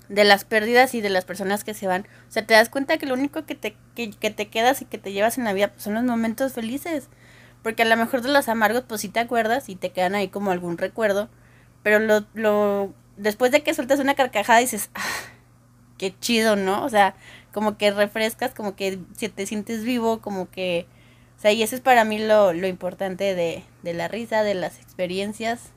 de 0.09 0.25
las 0.25 0.43
pérdidas 0.43 0.93
y 0.93 1.01
de 1.01 1.09
las 1.09 1.25
personas 1.25 1.63
que 1.63 1.73
se 1.73 1.87
van. 1.87 2.05
O 2.27 2.31
sea, 2.31 2.45
te 2.45 2.53
das 2.53 2.69
cuenta 2.69 2.99
que 2.99 3.07
lo 3.07 3.15
único 3.15 3.47
que 3.47 3.55
te, 3.55 3.75
que, 3.95 4.11
que 4.11 4.29
te 4.29 4.47
quedas 4.49 4.83
y 4.83 4.85
que 4.85 4.99
te 4.99 5.11
llevas 5.11 5.39
en 5.39 5.45
la 5.45 5.53
vida 5.53 5.69
pues, 5.69 5.81
son 5.81 5.95
los 5.95 6.03
momentos 6.03 6.53
felices. 6.53 7.07
Porque 7.63 7.81
a 7.81 7.85
lo 7.85 7.97
mejor 7.97 8.21
de 8.21 8.29
los 8.29 8.47
amargos, 8.47 8.83
pues 8.87 9.01
sí 9.01 9.09
te 9.09 9.21
acuerdas 9.21 9.69
y 9.69 9.75
te 9.75 9.89
quedan 9.89 10.13
ahí 10.13 10.27
como 10.27 10.51
algún 10.51 10.77
recuerdo. 10.77 11.29
Pero 11.81 11.97
lo, 11.97 12.27
lo 12.35 12.93
después 13.19 13.51
de 13.51 13.61
que 13.61 13.73
sueltas 13.73 13.99
una 13.99 14.15
carcajada 14.15 14.59
dices, 14.59 14.89
ah, 14.95 15.03
qué 15.97 16.13
chido, 16.19 16.55
¿no? 16.55 16.83
O 16.83 16.89
sea, 16.89 17.15
como 17.53 17.77
que 17.77 17.91
refrescas, 17.91 18.53
como 18.53 18.75
que 18.75 18.97
te 19.35 19.45
sientes 19.45 19.83
vivo, 19.83 20.21
como 20.21 20.49
que, 20.49 20.87
o 21.37 21.41
sea, 21.41 21.51
y 21.51 21.61
eso 21.61 21.75
es 21.75 21.81
para 21.81 22.05
mí 22.05 22.17
lo, 22.17 22.53
lo 22.53 22.67
importante 22.67 23.35
de, 23.35 23.63
de 23.83 23.93
la 23.93 24.07
risa, 24.07 24.43
de 24.43 24.55
las 24.55 24.79
experiencias, 24.79 25.71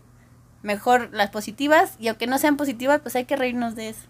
mejor 0.62 1.10
las 1.12 1.30
positivas, 1.30 1.96
y 1.98 2.08
aunque 2.08 2.26
no 2.26 2.38
sean 2.38 2.56
positivas, 2.56 3.00
pues 3.00 3.16
hay 3.16 3.24
que 3.24 3.36
reírnos 3.36 3.74
de 3.74 3.90
eso, 3.90 4.06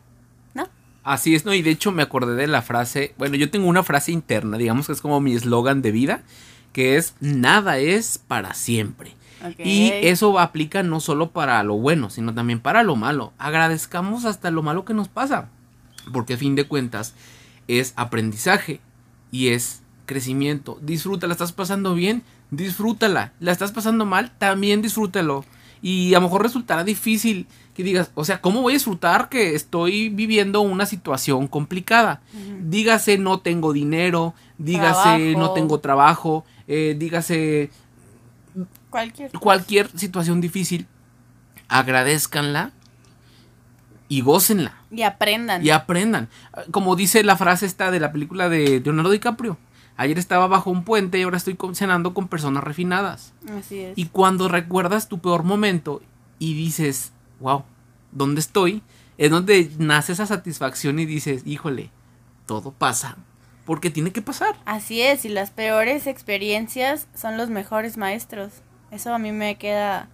¿no? 0.55 0.69
Así 1.03 1.35
es, 1.35 1.45
¿no? 1.45 1.55
Y 1.55 1.63
de 1.63 1.71
hecho 1.71 1.91
me 1.91 2.03
acordé 2.03 2.37
de 2.37 2.47
la 2.47 2.63
frase, 2.63 3.15
bueno, 3.17 3.37
yo 3.37 3.51
tengo 3.51 3.67
una 3.67 3.83
frase 3.83 4.13
interna, 4.13 4.59
digamos 4.59 4.87
que 4.87 4.93
es 4.93 5.01
como 5.01 5.21
mi 5.21 5.35
eslogan 5.35 5.81
de 5.81 5.93
vida, 5.93 6.23
que 6.73 6.97
es, 6.97 7.15
nada 7.21 7.79
es 7.79 8.19
para 8.19 8.55
siempre. 8.55 9.15
Y 9.59 9.91
eso 10.03 10.39
aplica 10.39 10.83
no 10.83 11.01
solo 11.01 11.31
para 11.31 11.63
lo 11.63 11.75
bueno, 11.75 12.11
sino 12.11 12.35
también 12.35 12.61
para 12.61 12.83
lo 12.83 12.97
malo. 12.97 13.33
Agradezcamos 13.39 14.25
hasta 14.25 14.51
lo 14.51 14.63
malo 14.63 14.85
que 14.85 14.95
nos 14.95 15.09
pasa. 15.09 15.49
Porque 16.13 16.35
a 16.35 16.39
fin 16.39 16.55
de 16.55 16.65
cuentas 16.65 17.15
es 17.69 17.93
aprendizaje 17.97 18.81
y 19.31 19.49
es 19.49 19.83
crecimiento. 20.07 20.79
Disfruta, 20.83 21.27
la 21.27 21.33
estás 21.33 21.53
pasando 21.53 21.95
bien, 21.95 22.23
disfrútala. 22.51 23.33
La 23.41 23.53
estás 23.53 23.73
pasando 23.73 24.05
mal, 24.05 24.33
también 24.39 24.83
disfrútalo. 24.83 25.45
Y 25.81 26.15
a 26.15 26.19
lo 26.19 26.27
mejor 26.27 26.43
resultará 26.43 26.85
difícil 26.85 27.47
que 27.75 27.83
digas, 27.83 28.13
o 28.15 28.25
sea, 28.25 28.41
¿cómo 28.41 28.63
voy 28.63 28.75
a 28.75 28.77
disfrutar 28.77 29.29
que 29.29 29.55
estoy 29.55 30.11
viviendo 30.11 30.61
una 30.61 30.87
situación 30.87 31.49
complicada? 31.49 32.21
Dígase 32.61 33.19
no 33.19 33.41
tengo 33.41 33.73
dinero, 33.73 34.35
dígase 34.59 35.35
no 35.37 35.53
tengo 35.53 35.81
trabajo, 35.81 36.45
eh, 36.69 36.95
dígase 36.97 37.71
Cualquier. 38.93 39.33
cualquier 39.33 39.89
situación 39.99 40.41
difícil, 40.41 40.87
agradezcanla 41.69 42.71
y 44.09 44.21
gócenla 44.21 44.75
Y 44.91 45.03
aprendan. 45.03 45.65
y 45.65 45.71
aprendan. 45.71 46.29
Como 46.71 46.95
dice 46.97 47.25
la 47.25 47.37
frase 47.37 47.67
esta 47.67 47.91
de 47.91 47.99
la 48.01 48.13
película 48.13 48.49
de 48.49 48.81
Leonardo 48.81 49.11
DiCaprio. 49.11 49.59
Ayer 49.97 50.19
estaba 50.19 50.47
bajo 50.47 50.71
un 50.71 50.85
puente 50.85 51.19
y 51.19 51.23
ahora 51.23 51.37
estoy 51.37 51.57
cenando 51.75 52.15
con 52.15 52.29
personas 52.29 52.65
refinadas. 52.65 53.33
Así 53.59 53.81
es. 53.81 53.97
Y 53.97 54.07
cuando 54.07 54.49
recuerdas 54.49 55.09
tu 55.09 55.19
peor 55.21 55.43
momento 55.45 56.03
y 56.39 56.55
dices, 56.55 57.13
wow, 57.41 57.65
¿dónde 58.11 58.41
estoy? 58.41 58.83
Es 59.19 59.31
donde 59.31 59.71
nace 59.79 60.13
esa 60.13 60.27
satisfacción 60.27 60.99
y 60.99 61.07
dices, 61.07 61.43
híjole, 61.47 61.91
todo 62.47 62.73
pasa. 62.73 63.17
Porque 63.65 63.91
tiene 63.91 64.13
que 64.13 64.23
pasar. 64.23 64.57
Así 64.65 65.01
es, 65.03 65.25
y 65.25 65.29
las 65.29 65.51
peores 65.51 66.07
experiencias 66.07 67.07
son 67.15 67.37
los 67.37 67.49
mejores 67.49 67.97
maestros. 67.97 68.53
Eso 68.93 69.13
a 69.13 69.19
mí 69.19 69.33
me 69.33 69.57
queda 69.57 70.09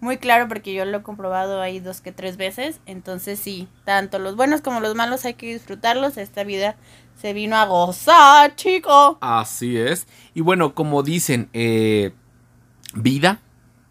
muy 0.00 0.16
claro 0.16 0.48
porque 0.48 0.74
yo 0.74 0.84
lo 0.84 0.98
he 0.98 1.02
comprobado 1.02 1.60
ahí 1.60 1.78
dos 1.78 2.00
que 2.00 2.10
tres 2.10 2.36
veces. 2.36 2.80
Entonces 2.86 3.38
sí, 3.38 3.68
tanto 3.84 4.18
los 4.18 4.34
buenos 4.34 4.62
como 4.62 4.80
los 4.80 4.94
malos 4.94 5.24
hay 5.24 5.34
que 5.34 5.52
disfrutarlos. 5.52 6.16
Esta 6.16 6.42
vida 6.42 6.74
se 7.20 7.34
vino 7.34 7.56
a 7.56 7.66
gozar, 7.66 8.56
chico. 8.56 9.18
Así 9.20 9.76
es. 9.76 10.06
Y 10.34 10.40
bueno, 10.40 10.74
como 10.74 11.02
dicen, 11.02 11.50
eh, 11.52 12.12
vida 12.94 13.40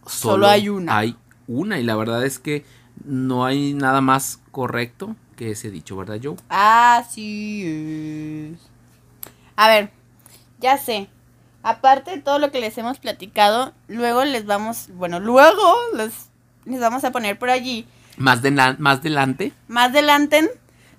solo, 0.05 0.33
Solo 0.33 0.47
hay 0.47 0.67
una. 0.67 0.97
Hay 0.97 1.15
una. 1.47 1.79
Y 1.79 1.83
la 1.83 1.95
verdad 1.95 2.25
es 2.25 2.39
que 2.39 2.65
no 3.05 3.45
hay 3.45 3.73
nada 3.73 4.01
más 4.01 4.39
correcto 4.51 5.15
que 5.35 5.51
ese 5.51 5.71
dicho, 5.71 5.95
¿verdad, 5.95 6.19
Joe? 6.21 6.35
Así 6.49 8.51
es. 8.51 8.59
A 9.55 9.67
ver, 9.67 9.91
ya 10.59 10.77
sé. 10.77 11.07
Aparte 11.63 12.11
de 12.11 12.17
todo 12.21 12.39
lo 12.39 12.51
que 12.51 12.59
les 12.59 12.77
hemos 12.77 12.99
platicado, 12.99 13.73
luego 13.87 14.25
les 14.25 14.45
vamos, 14.45 14.87
bueno, 14.89 15.19
luego 15.19 15.75
les, 15.95 16.11
les 16.65 16.79
vamos 16.79 17.03
a 17.03 17.11
poner 17.11 17.39
por 17.39 17.49
allí 17.49 17.87
Más, 18.17 18.41
de 18.41 18.51
la- 18.51 18.75
más 18.79 18.99
adelante. 18.99 19.53
Más 19.67 19.89
adelante 19.91 20.49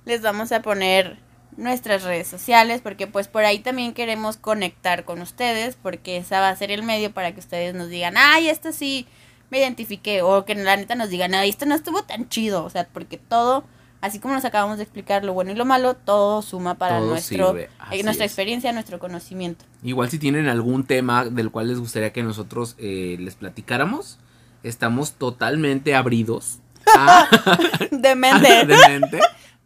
les 0.06 0.22
vamos 0.22 0.52
a 0.52 0.62
poner 0.62 1.18
nuestras 1.56 2.02
redes 2.02 2.26
sociales 2.26 2.80
porque 2.82 3.06
pues 3.06 3.28
por 3.28 3.44
ahí 3.44 3.60
también 3.60 3.92
queremos 3.94 4.36
conectar 4.36 5.04
con 5.04 5.20
ustedes 5.20 5.76
porque 5.80 6.16
esa 6.16 6.40
va 6.40 6.48
a 6.48 6.56
ser 6.56 6.70
el 6.72 6.82
medio 6.82 7.12
para 7.12 7.32
que 7.32 7.40
ustedes 7.40 7.74
nos 7.74 7.88
digan, 7.90 8.14
ay, 8.16 8.48
esto 8.48 8.72
sí 8.72 9.06
me 9.50 9.58
identifiqué 9.58 10.22
o 10.22 10.44
que 10.44 10.54
la 10.56 10.76
neta 10.76 10.94
nos 10.96 11.10
digan, 11.10 11.34
ay, 11.34 11.50
esto 11.50 11.66
no 11.66 11.74
estuvo 11.76 12.02
tan 12.02 12.28
chido, 12.28 12.64
o 12.64 12.70
sea, 12.70 12.88
porque 12.92 13.18
todo, 13.18 13.64
así 14.04 14.18
como 14.18 14.34
nos 14.34 14.44
acabamos 14.44 14.76
de 14.76 14.82
explicar 14.82 15.24
lo 15.24 15.32
bueno 15.32 15.50
y 15.52 15.54
lo 15.54 15.64
malo, 15.64 15.94
todo 15.94 16.42
suma 16.42 16.74
para 16.74 16.98
Todo 16.98 17.08
nuestro, 17.08 17.56
eh, 17.56 17.68
nuestra 18.02 18.26
es. 18.26 18.30
experiencia, 18.30 18.70
nuestro 18.72 18.98
conocimiento. 18.98 19.64
Igual 19.82 20.10
si 20.10 20.18
tienen 20.18 20.46
algún 20.46 20.84
tema 20.84 21.24
del 21.24 21.50
cual 21.50 21.68
les 21.68 21.78
gustaría 21.80 22.12
que 22.12 22.22
nosotros 22.22 22.74
eh, 22.76 23.16
les 23.18 23.34
platicáramos, 23.34 24.18
estamos 24.62 25.12
totalmente 25.12 25.94
abridos 25.94 26.58
a, 26.94 27.26
Demente. 27.90 28.66
de 28.66 28.76
mente 28.88 29.20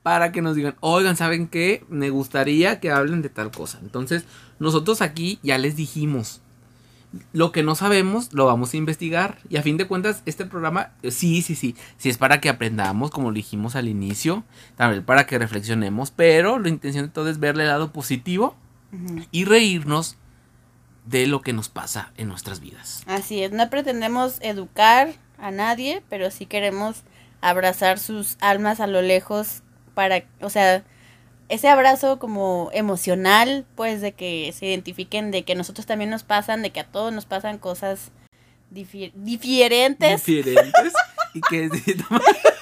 para 0.04 0.30
que 0.30 0.40
nos 0.40 0.54
digan, 0.54 0.76
oigan, 0.80 1.16
¿saben 1.16 1.48
qué? 1.48 1.84
Me 1.88 2.10
gustaría 2.10 2.78
que 2.78 2.92
hablen 2.92 3.22
de 3.22 3.28
tal 3.30 3.50
cosa. 3.50 3.80
Entonces, 3.82 4.24
nosotros 4.60 5.02
aquí 5.02 5.40
ya 5.42 5.58
les 5.58 5.74
dijimos. 5.74 6.40
Lo 7.32 7.52
que 7.52 7.62
no 7.62 7.74
sabemos 7.74 8.32
lo 8.32 8.46
vamos 8.46 8.74
a 8.74 8.76
investigar. 8.76 9.38
Y 9.48 9.56
a 9.56 9.62
fin 9.62 9.76
de 9.76 9.86
cuentas, 9.86 10.22
este 10.26 10.44
programa, 10.44 10.92
eh, 11.02 11.10
sí, 11.10 11.42
sí, 11.42 11.54
sí. 11.54 11.74
Sí 11.96 12.08
es 12.08 12.18
para 12.18 12.40
que 12.40 12.48
aprendamos, 12.48 13.10
como 13.10 13.30
lo 13.30 13.34
dijimos 13.34 13.76
al 13.76 13.88
inicio. 13.88 14.44
También 14.76 15.04
para 15.04 15.26
que 15.26 15.38
reflexionemos. 15.38 16.10
Pero 16.10 16.58
la 16.58 16.68
intención 16.68 17.06
de 17.06 17.12
todo 17.12 17.28
es 17.30 17.40
verle 17.40 17.62
el 17.62 17.70
lado 17.70 17.92
positivo 17.92 18.56
y 19.30 19.44
reírnos 19.44 20.16
de 21.04 21.26
lo 21.26 21.40
que 21.40 21.52
nos 21.52 21.68
pasa 21.68 22.12
en 22.16 22.28
nuestras 22.28 22.60
vidas. 22.60 23.02
Así 23.06 23.42
es, 23.42 23.52
no 23.52 23.68
pretendemos 23.70 24.38
educar 24.40 25.14
a 25.38 25.50
nadie, 25.50 26.02
pero 26.08 26.30
sí 26.30 26.46
queremos 26.46 27.02
abrazar 27.40 27.98
sus 27.98 28.36
almas 28.40 28.80
a 28.80 28.86
lo 28.86 29.00
lejos 29.00 29.62
para, 29.94 30.24
o 30.40 30.50
sea, 30.50 30.84
ese 31.48 31.68
abrazo 31.68 32.18
como 32.18 32.70
emocional, 32.72 33.64
pues 33.74 34.00
de 34.00 34.12
que 34.12 34.52
se 34.56 34.66
identifiquen 34.66 35.30
de 35.30 35.44
que 35.44 35.54
nosotros 35.54 35.86
también 35.86 36.10
nos 36.10 36.22
pasan, 36.24 36.62
de 36.62 36.70
que 36.70 36.80
a 36.80 36.84
todos 36.84 37.12
nos 37.12 37.24
pasan 37.26 37.58
cosas 37.58 38.10
difi- 38.72 39.12
diferentes. 39.14 40.24
Diferentes. 40.24 40.92
y 41.34 41.40
que 41.42 41.68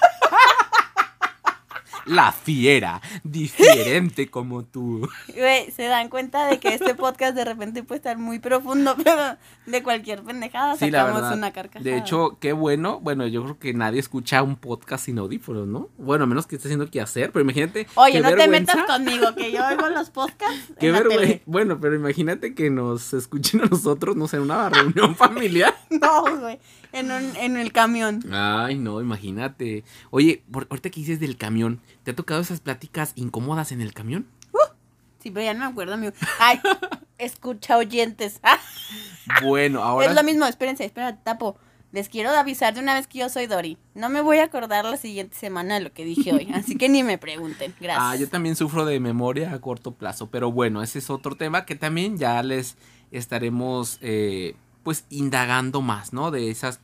La 2.06 2.32
fiera, 2.32 3.00
diferente 3.24 4.28
como 4.28 4.64
tú. 4.64 5.08
Güey, 5.34 5.70
se 5.72 5.84
dan 5.84 6.08
cuenta 6.08 6.46
de 6.46 6.58
que 6.58 6.68
este 6.68 6.94
podcast 6.94 7.34
de 7.34 7.44
repente 7.44 7.82
puede 7.82 7.98
estar 7.98 8.16
muy 8.18 8.38
profundo, 8.38 8.94
pero 9.04 9.36
de 9.66 9.82
cualquier 9.82 10.22
pendejada 10.22 10.76
Sí, 10.76 10.90
sacamos 10.90 11.32
una 11.32 11.52
carcajada. 11.52 11.84
De 11.84 11.98
hecho, 11.98 12.38
qué 12.40 12.52
bueno. 12.52 13.00
Bueno, 13.00 13.26
yo 13.26 13.42
creo 13.42 13.58
que 13.58 13.74
nadie 13.74 14.00
escucha 14.00 14.42
un 14.42 14.56
podcast 14.56 15.06
sin 15.06 15.18
audífonos, 15.18 15.66
¿no? 15.66 15.88
Bueno, 15.98 16.24
a 16.24 16.26
menos 16.26 16.46
que 16.46 16.56
esté 16.56 16.68
haciendo 16.68 16.90
que 16.90 17.00
hacer, 17.00 17.32
pero 17.32 17.42
imagínate. 17.42 17.86
Oye, 17.96 18.12
qué 18.12 18.20
no 18.20 18.34
te 18.34 18.48
metas 18.48 18.84
conmigo, 18.86 19.34
que 19.34 19.50
yo 19.52 19.66
oigo 19.66 19.88
los 19.88 20.10
podcasts. 20.10 20.72
Qué 20.78 20.92
vergüenza. 20.92 21.40
Bueno, 21.46 21.80
pero 21.80 21.96
imagínate 21.96 22.54
que 22.54 22.70
nos 22.70 23.12
escuchen 23.14 23.62
a 23.62 23.66
nosotros, 23.66 24.16
no 24.16 24.28
sé, 24.28 24.36
en 24.36 24.44
una 24.44 24.68
reunión 24.68 25.16
familiar. 25.16 25.74
No, 26.00 26.40
güey. 26.40 26.58
En, 26.92 27.10
un, 27.10 27.36
en 27.36 27.56
el 27.56 27.72
camión. 27.72 28.24
Ay, 28.32 28.76
no, 28.76 29.00
imagínate. 29.00 29.84
Oye, 30.10 30.42
por, 30.50 30.66
ahorita 30.70 30.90
que 30.90 31.00
dices 31.00 31.20
del 31.20 31.36
camión, 31.36 31.80
¿te 32.02 32.10
ha 32.10 32.16
tocado 32.16 32.40
esas 32.40 32.60
pláticas 32.60 33.12
incómodas 33.14 33.72
en 33.72 33.80
el 33.80 33.94
camión? 33.94 34.26
Sí, 35.26 35.32
pero 35.32 35.44
ya 35.44 35.54
no 35.54 35.60
me 35.60 35.66
acuerdo, 35.66 35.94
amigo. 35.94 36.12
Ay, 36.38 36.60
escucha 37.18 37.76
oyentes. 37.76 38.40
Bueno, 39.42 39.82
ahora. 39.82 40.06
es 40.06 40.14
lo 40.14 40.22
mismo, 40.22 40.46
espérense, 40.46 40.84
espera, 40.84 41.16
tapo. 41.16 41.58
Les 41.90 42.08
quiero 42.08 42.30
avisar 42.30 42.74
de 42.74 42.80
una 42.80 42.94
vez 42.94 43.08
que 43.08 43.18
yo 43.18 43.28
soy 43.28 43.48
Dori. 43.48 43.76
No 43.92 44.08
me 44.08 44.20
voy 44.20 44.38
a 44.38 44.44
acordar 44.44 44.84
la 44.84 44.96
siguiente 44.96 45.36
semana 45.36 45.74
de 45.74 45.80
lo 45.80 45.92
que 45.92 46.04
dije 46.04 46.32
hoy. 46.32 46.48
Así 46.54 46.76
que 46.76 46.88
ni 46.88 47.02
me 47.02 47.18
pregunten. 47.18 47.74
Gracias. 47.80 48.06
Ah, 48.06 48.14
yo 48.14 48.28
también 48.28 48.54
sufro 48.54 48.84
de 48.84 49.00
memoria 49.00 49.52
a 49.52 49.60
corto 49.60 49.94
plazo, 49.94 50.30
pero 50.30 50.52
bueno, 50.52 50.80
ese 50.80 51.00
es 51.00 51.10
otro 51.10 51.34
tema 51.34 51.64
que 51.64 51.74
también 51.74 52.18
ya 52.18 52.40
les 52.44 52.76
estaremos 53.10 53.98
eh, 54.00 54.54
pues 54.86 55.04
indagando 55.10 55.82
más, 55.82 56.12
¿no? 56.12 56.30
De 56.30 56.48
esas 56.48 56.78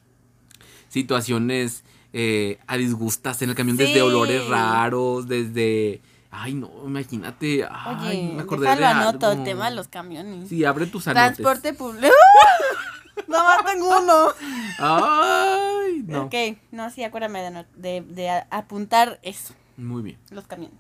situaciones 0.88 1.85
eh, 2.12 2.59
a 2.67 2.77
disgustas 2.77 3.41
en 3.43 3.51
el 3.51 3.55
camión, 3.55 3.77
Sí. 3.77 3.85
desde 3.85 4.03
olores 4.03 4.49
raros, 4.49 5.29
desde... 5.29 6.03
Ay, 6.33 6.55
no, 6.55 6.69
imagínate. 6.85 7.65
Ay, 7.71 7.97
Oye, 8.27 8.33
me 8.35 8.43
acordé 8.43 8.75
de 8.75 8.85
anoto 8.85 9.31
el 9.31 9.45
tema 9.45 9.71
de 9.71 9.77
los 9.77 9.87
camiones. 9.87 10.49
Sí, 10.49 10.65
abre 10.65 10.87
tus 10.87 11.07
anotes. 11.07 11.37
Transporte 11.37 11.73
público. 11.75 12.12
no 13.29 13.45
más 13.45 13.65
tengo 13.65 13.87
uno. 14.01 14.29
Ay, 14.79 16.03
no. 16.07 16.23
Ok, 16.25 16.35
no, 16.73 16.91
sí, 16.91 17.05
acuérdame 17.05 17.65
de, 17.77 18.01
de, 18.01 18.31
apuntar 18.51 19.21
eso. 19.23 19.55
Muy 19.77 20.03
bien. 20.03 20.19
los 20.31 20.47
camiones. 20.49 20.79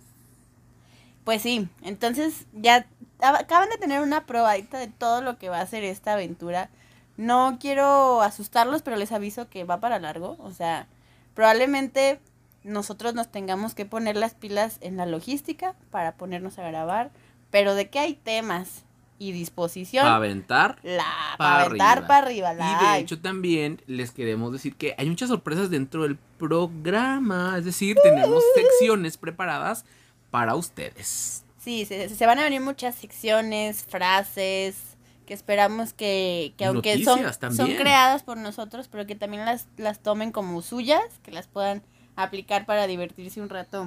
Pues 1.24 1.40
sí, 1.42 1.68
entonces 1.82 2.46
ya 2.52 2.84
ab- 3.20 3.38
acaban 3.40 3.68
de 3.68 3.76
tener 3.78 4.00
una 4.00 4.26
probadita 4.26 4.78
de 4.78 4.88
todo 4.88 5.20
lo 5.22 5.38
que 5.38 5.48
va 5.50 5.60
a 5.60 5.66
ser 5.66 5.84
esta 5.84 6.14
aventura. 6.14 6.68
No 7.16 7.58
quiero 7.60 8.22
asustarlos, 8.22 8.82
pero 8.82 8.96
les 8.96 9.12
aviso 9.12 9.48
que 9.48 9.64
va 9.64 9.80
para 9.80 9.98
largo. 9.98 10.36
O 10.40 10.50
sea, 10.52 10.86
probablemente 11.34 12.20
nosotros 12.64 13.14
nos 13.14 13.30
tengamos 13.30 13.74
que 13.74 13.84
poner 13.86 14.16
las 14.16 14.34
pilas 14.34 14.78
en 14.80 14.96
la 14.96 15.06
logística 15.06 15.74
para 15.90 16.12
ponernos 16.16 16.58
a 16.58 16.62
grabar. 16.68 17.10
Pero 17.50 17.74
de 17.74 17.90
que 17.90 17.98
hay 17.98 18.14
temas 18.14 18.84
y 19.18 19.30
disposición, 19.32 20.04
Para 20.04 20.16
aventar. 20.16 20.78
la 20.82 21.04
pa' 21.36 21.36
para 21.38 21.64
aventar 21.66 21.98
arriba. 21.98 22.06
para 22.08 22.26
arriba. 22.26 22.52
Y 22.54 22.56
La 22.56 22.64
de 22.80 22.86
hay. 22.86 23.02
hecho 23.02 23.20
también 23.20 23.80
les 23.86 24.10
queremos 24.10 24.52
decir 24.52 24.74
que 24.74 24.94
hay 24.98 25.08
muchas 25.08 25.28
sorpresas 25.28 25.70
dentro 25.70 26.02
del 26.04 26.18
programa. 26.38 27.56
Es 27.58 27.64
decir, 27.64 27.96
tenemos 28.02 28.42
secciones 28.54 29.16
preparadas 29.18 29.84
para 30.30 30.54
ustedes. 30.54 31.44
Sí, 31.58 31.84
se, 31.84 32.08
se 32.08 32.26
van 32.26 32.38
a 32.40 32.44
venir 32.44 32.60
muchas 32.60 32.96
secciones, 32.96 33.84
frases, 33.84 34.91
que 35.26 35.34
esperamos 35.34 35.92
que, 35.92 36.54
que 36.56 36.64
aunque 36.64 37.02
son, 37.04 37.20
son 37.54 37.74
creadas 37.74 38.22
por 38.22 38.36
nosotros, 38.36 38.88
pero 38.88 39.06
que 39.06 39.14
también 39.14 39.44
las, 39.44 39.68
las 39.76 40.00
tomen 40.00 40.32
como 40.32 40.62
suyas, 40.62 41.02
que 41.22 41.30
las 41.32 41.46
puedan 41.46 41.82
aplicar 42.16 42.66
para 42.66 42.86
divertirse 42.86 43.40
un 43.40 43.48
rato 43.48 43.86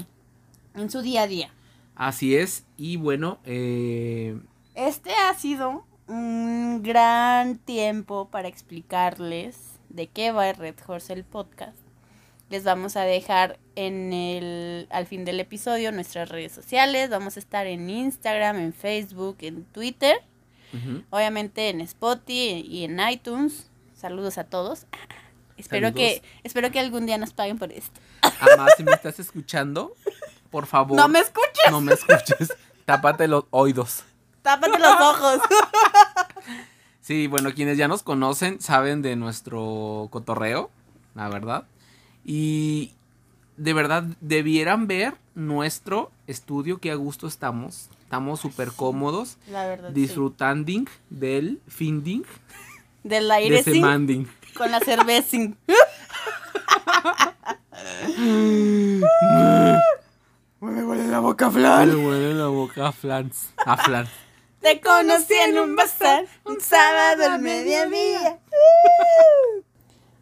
en 0.76 0.90
su 0.90 1.02
día 1.02 1.24
a 1.24 1.28
día. 1.28 1.54
Así 1.96 2.36
es. 2.36 2.66
Y 2.78 2.98
bueno, 2.98 3.40
eh, 3.46 4.38
Este 4.76 5.12
ha 5.14 5.34
sido 5.34 5.86
un 6.08 6.84
gran 6.84 7.58
tiempo 7.58 8.30
para 8.30 8.48
explicarles 8.48 9.58
de 9.90 10.08
qué 10.08 10.32
va 10.32 10.52
Red 10.54 10.76
Horse 10.86 11.14
el 11.14 11.24
podcast. 11.24 11.78
Les 12.50 12.64
vamos 12.64 12.96
a 12.96 13.02
dejar 13.02 13.60
en 13.76 14.14
el 14.14 14.88
al 14.92 15.08
fin 15.08 15.26
del 15.26 15.40
episodio 15.40 15.92
nuestras 15.92 16.30
redes 16.30 16.52
sociales. 16.52 17.10
Vamos 17.10 17.38
a 17.38 17.40
estar 17.40 17.66
en 17.66 17.90
Instagram, 17.90 18.58
en 18.58 18.74
Facebook, 18.74 19.38
en 19.42 19.64
Twitter, 19.66 20.18
obviamente 21.10 21.70
en 21.70 21.82
Spotify 21.82 22.66
y 22.68 22.84
en 22.86 23.00
iTunes. 23.10 23.70
Saludos 23.96 24.38
a 24.38 24.44
todos. 24.46 24.86
Espero 25.58 25.88
Saludos. 25.88 25.96
que 26.02 26.22
espero 26.44 26.70
que 26.70 26.80
algún 26.82 27.06
día 27.06 27.18
nos 27.18 27.32
paguen 27.32 27.58
por 27.58 27.72
esto. 27.72 28.00
Amá, 28.22 28.68
si 28.76 28.84
me 28.84 28.92
estás 28.92 29.20
escuchando, 29.22 29.96
por 30.52 30.66
favor. 30.66 30.98
No 30.98 31.08
me 31.08 31.20
escuches, 31.20 31.72
no 31.72 31.80
me 31.80 31.94
escuches. 31.94 32.54
Tápate 32.86 33.28
los 33.30 33.46
oídos. 33.52 34.04
tápate 34.42 34.78
los 34.78 35.02
ojos. 35.02 35.40
Sí, 37.02 37.28
bueno, 37.28 37.54
quienes 37.54 37.78
ya 37.78 37.88
nos 37.88 38.04
conocen 38.04 38.60
saben 38.62 39.02
de 39.02 39.16
nuestro 39.16 40.08
cotorreo, 40.12 40.70
la 41.14 41.30
verdad. 41.30 41.66
Y 42.24 42.94
de 43.58 43.74
verdad 43.74 44.04
debieran 44.22 44.88
ver 44.88 45.14
nuestro 45.36 46.12
estudio, 46.28 46.80
que 46.80 46.92
a 46.92 46.96
gusto 46.96 47.28
estamos. 47.28 47.90
Estamos 48.16 48.40
súper 48.40 48.72
cómodos, 48.72 49.36
La 49.52 49.68
verdad. 49.68 49.90
sí. 49.90 49.94
disfrutando 49.94 50.72
del 51.10 51.60
finding, 51.68 52.24
Del 53.04 53.28
de 53.28 53.34
aire 53.34 53.62
manding. 53.82 54.26
con 54.58 54.72
la 54.72 54.80
cerveza. 54.80 55.36
Me 60.62 60.84
huele 60.84 61.08
la 61.08 61.20
boca 61.20 61.48
a 61.48 61.52
flan. 61.52 61.90
Me 61.90 62.08
huele 62.08 62.34
la 62.36 62.48
boca 62.48 62.88
a 62.88 62.92
flans. 62.94 63.50
A 63.66 63.76
flan. 63.78 64.08
Te 64.62 64.80
conocí 64.80 65.34
en 65.34 65.60
un 65.60 65.76
bazar 65.76 66.26
un 66.46 66.60
sábado 66.62 67.26
al 67.34 67.42
mediodía. 67.42 68.40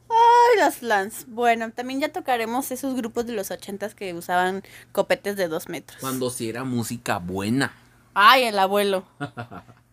Ay, 0.09 0.59
los 0.65 0.75
flans. 0.75 1.25
Bueno, 1.27 1.71
también 1.71 1.99
ya 2.01 2.09
tocaremos 2.11 2.71
esos 2.71 2.95
grupos 2.95 3.25
de 3.27 3.33
los 3.33 3.51
ochentas 3.51 3.95
que 3.95 4.13
usaban 4.13 4.63
copetes 4.91 5.35
de 5.37 5.47
dos 5.47 5.69
metros. 5.69 5.99
Cuando 6.01 6.29
sí 6.29 6.49
era 6.49 6.63
música 6.63 7.17
buena. 7.19 7.73
Ay, 8.13 8.43
el 8.43 8.59
abuelo. 8.59 9.03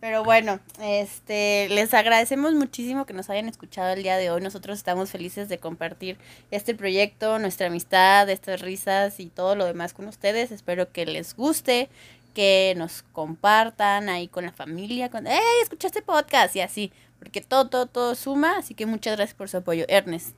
Pero 0.00 0.24
bueno, 0.24 0.60
este, 0.80 1.68
les 1.68 1.92
agradecemos 1.92 2.54
muchísimo 2.54 3.04
que 3.04 3.12
nos 3.12 3.28
hayan 3.28 3.48
escuchado 3.48 3.92
el 3.92 4.02
día 4.02 4.16
de 4.16 4.30
hoy. 4.30 4.40
Nosotros 4.40 4.78
estamos 4.78 5.10
felices 5.10 5.50
de 5.50 5.58
compartir 5.58 6.16
este 6.50 6.74
proyecto, 6.74 7.38
nuestra 7.38 7.66
amistad, 7.66 8.28
estas 8.30 8.62
risas 8.62 9.20
y 9.20 9.26
todo 9.26 9.54
lo 9.56 9.66
demás 9.66 9.92
con 9.92 10.08
ustedes. 10.08 10.52
Espero 10.52 10.90
que 10.90 11.04
les 11.04 11.36
guste, 11.36 11.90
que 12.34 12.72
nos 12.78 13.04
compartan 13.12 14.08
ahí 14.08 14.26
con 14.26 14.46
la 14.46 14.52
familia, 14.52 15.10
con, 15.10 15.26
¡hey, 15.26 15.38
escuchaste 15.62 16.00
podcast! 16.00 16.56
Y 16.56 16.62
así, 16.62 16.92
porque 17.18 17.42
todo, 17.42 17.68
todo, 17.68 17.84
todo 17.84 18.14
suma. 18.14 18.56
Así 18.56 18.72
que 18.72 18.86
muchas 18.86 19.16
gracias 19.16 19.36
por 19.36 19.50
su 19.50 19.58
apoyo. 19.58 19.84
Ernest. 19.88 20.34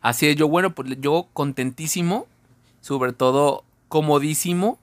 Así 0.00 0.26
es, 0.26 0.36
yo 0.36 0.48
bueno, 0.48 0.74
pues 0.74 0.88
yo 1.00 1.28
contentísimo, 1.34 2.26
sobre 2.80 3.12
todo 3.12 3.62
comodísimo 3.88 4.78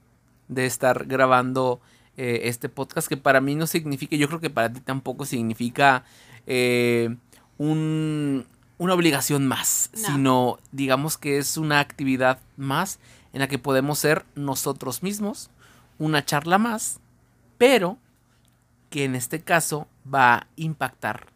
de 0.46 0.66
estar 0.66 1.06
grabando 1.06 1.80
eh, 2.22 2.48
este 2.48 2.68
podcast 2.68 3.08
que 3.08 3.16
para 3.16 3.40
mí 3.40 3.54
no 3.54 3.66
significa, 3.66 4.14
yo 4.14 4.28
creo 4.28 4.40
que 4.40 4.50
para 4.50 4.70
ti 4.70 4.80
tampoco 4.80 5.24
significa 5.24 6.04
eh, 6.46 7.16
un, 7.56 8.44
una 8.76 8.92
obligación 8.94 9.46
más, 9.46 9.90
No. 9.94 10.06
sino 10.06 10.58
digamos 10.70 11.16
que 11.16 11.38
es 11.38 11.56
una 11.56 11.80
actividad 11.80 12.38
más 12.58 12.98
en 13.32 13.40
la 13.40 13.48
que 13.48 13.58
podemos 13.58 13.98
ser 13.98 14.26
nosotros 14.34 15.02
mismos, 15.02 15.48
una 15.98 16.22
charla 16.24 16.58
más, 16.58 17.00
pero 17.56 17.96
que 18.90 19.04
en 19.04 19.14
este 19.14 19.40
caso 19.40 19.86
va 20.12 20.34
a 20.34 20.46
impactar 20.56 21.26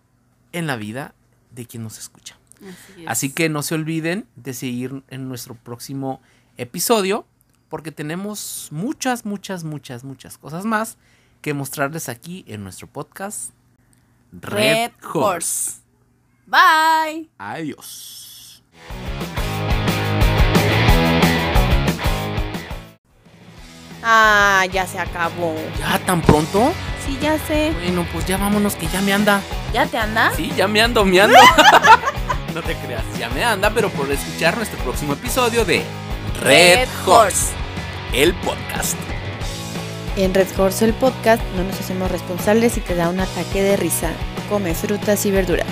en 0.53 0.67
la 0.67 0.77
vida 0.77 1.15
de 1.51 1.65
quien 1.67 1.83
nos 1.83 1.99
escucha. 1.99 2.37
Así, 2.61 3.03
es. 3.03 3.09
Así 3.09 3.31
que 3.33 3.49
no 3.49 3.63
se 3.63 3.75
olviden 3.75 4.27
de 4.37 4.53
seguir 4.53 5.03
en 5.09 5.29
nuestro 5.29 5.55
próximo 5.55 6.21
episodio 6.57 7.27
porque 7.75 7.91
tenemos 7.91 8.69
muchas, 8.71 9.25
muchas, 9.27 9.65
muchas, 9.65 10.05
muchas 10.05 10.39
cosas 10.39 10.65
más 10.65 10.97
que 11.43 11.55
mostrarles 11.55 12.09
aquí 12.09 12.45
en 12.47 12.63
nuestro 12.63 12.87
podcast 12.87 13.51
Red, 14.31 14.53
Red 14.53 14.93
Horse. 15.13 15.81
Bye. 16.47 17.29
Adiós. 17.37 18.63
Ah, 24.05 24.65
ya 24.73 24.87
se 24.87 25.01
acabó. 25.01 25.57
¿Ya 25.81 25.99
tan 26.07 26.23
pronto? 26.23 26.73
Sí, 27.05 27.19
ya 27.21 27.41
sé. 27.41 27.73
Bueno, 27.73 28.07
pues 28.13 28.25
ya 28.25 28.37
vámonos 28.37 28.77
que 28.77 28.87
ya 28.87 29.01
me 29.01 29.13
anda. 29.13 29.43
¿Ya 29.73 29.85
te 29.87 29.99
anda? 29.99 30.31
Sí, 30.37 30.53
ya 30.57 30.69
me 30.69 30.81
ando, 30.81 31.05
me 31.05 31.21
ando. 31.21 31.37
no 32.55 32.63
te 32.63 32.77
creas, 32.77 33.03
ya 33.19 33.29
me 33.31 33.43
anda, 33.43 33.69
pero 33.75 33.91
por 33.91 34.09
escuchar 34.13 34.57
nuestro 34.57 34.79
próximo 34.85 35.15
episodio 35.15 35.65
de 35.65 35.83
Red, 36.41 36.89
Horse, 37.05 37.53
el 38.15 38.33
podcast. 38.35 38.97
En 40.17 40.33
Red 40.33 40.47
Horse 40.57 40.85
el 40.85 40.95
podcast 40.95 41.43
no 41.57 41.65
nos 41.65 41.81
hacemos 41.81 42.11
responsables 42.11 42.73
si 42.73 42.81
te 42.81 42.95
da 42.95 43.09
un 43.09 43.19
ataque 43.19 43.63
de 43.63 43.77
risa. 43.77 44.13
Come 44.49 44.75
frutas 44.75 45.27
y 45.27 45.33
verduras. 45.33 45.67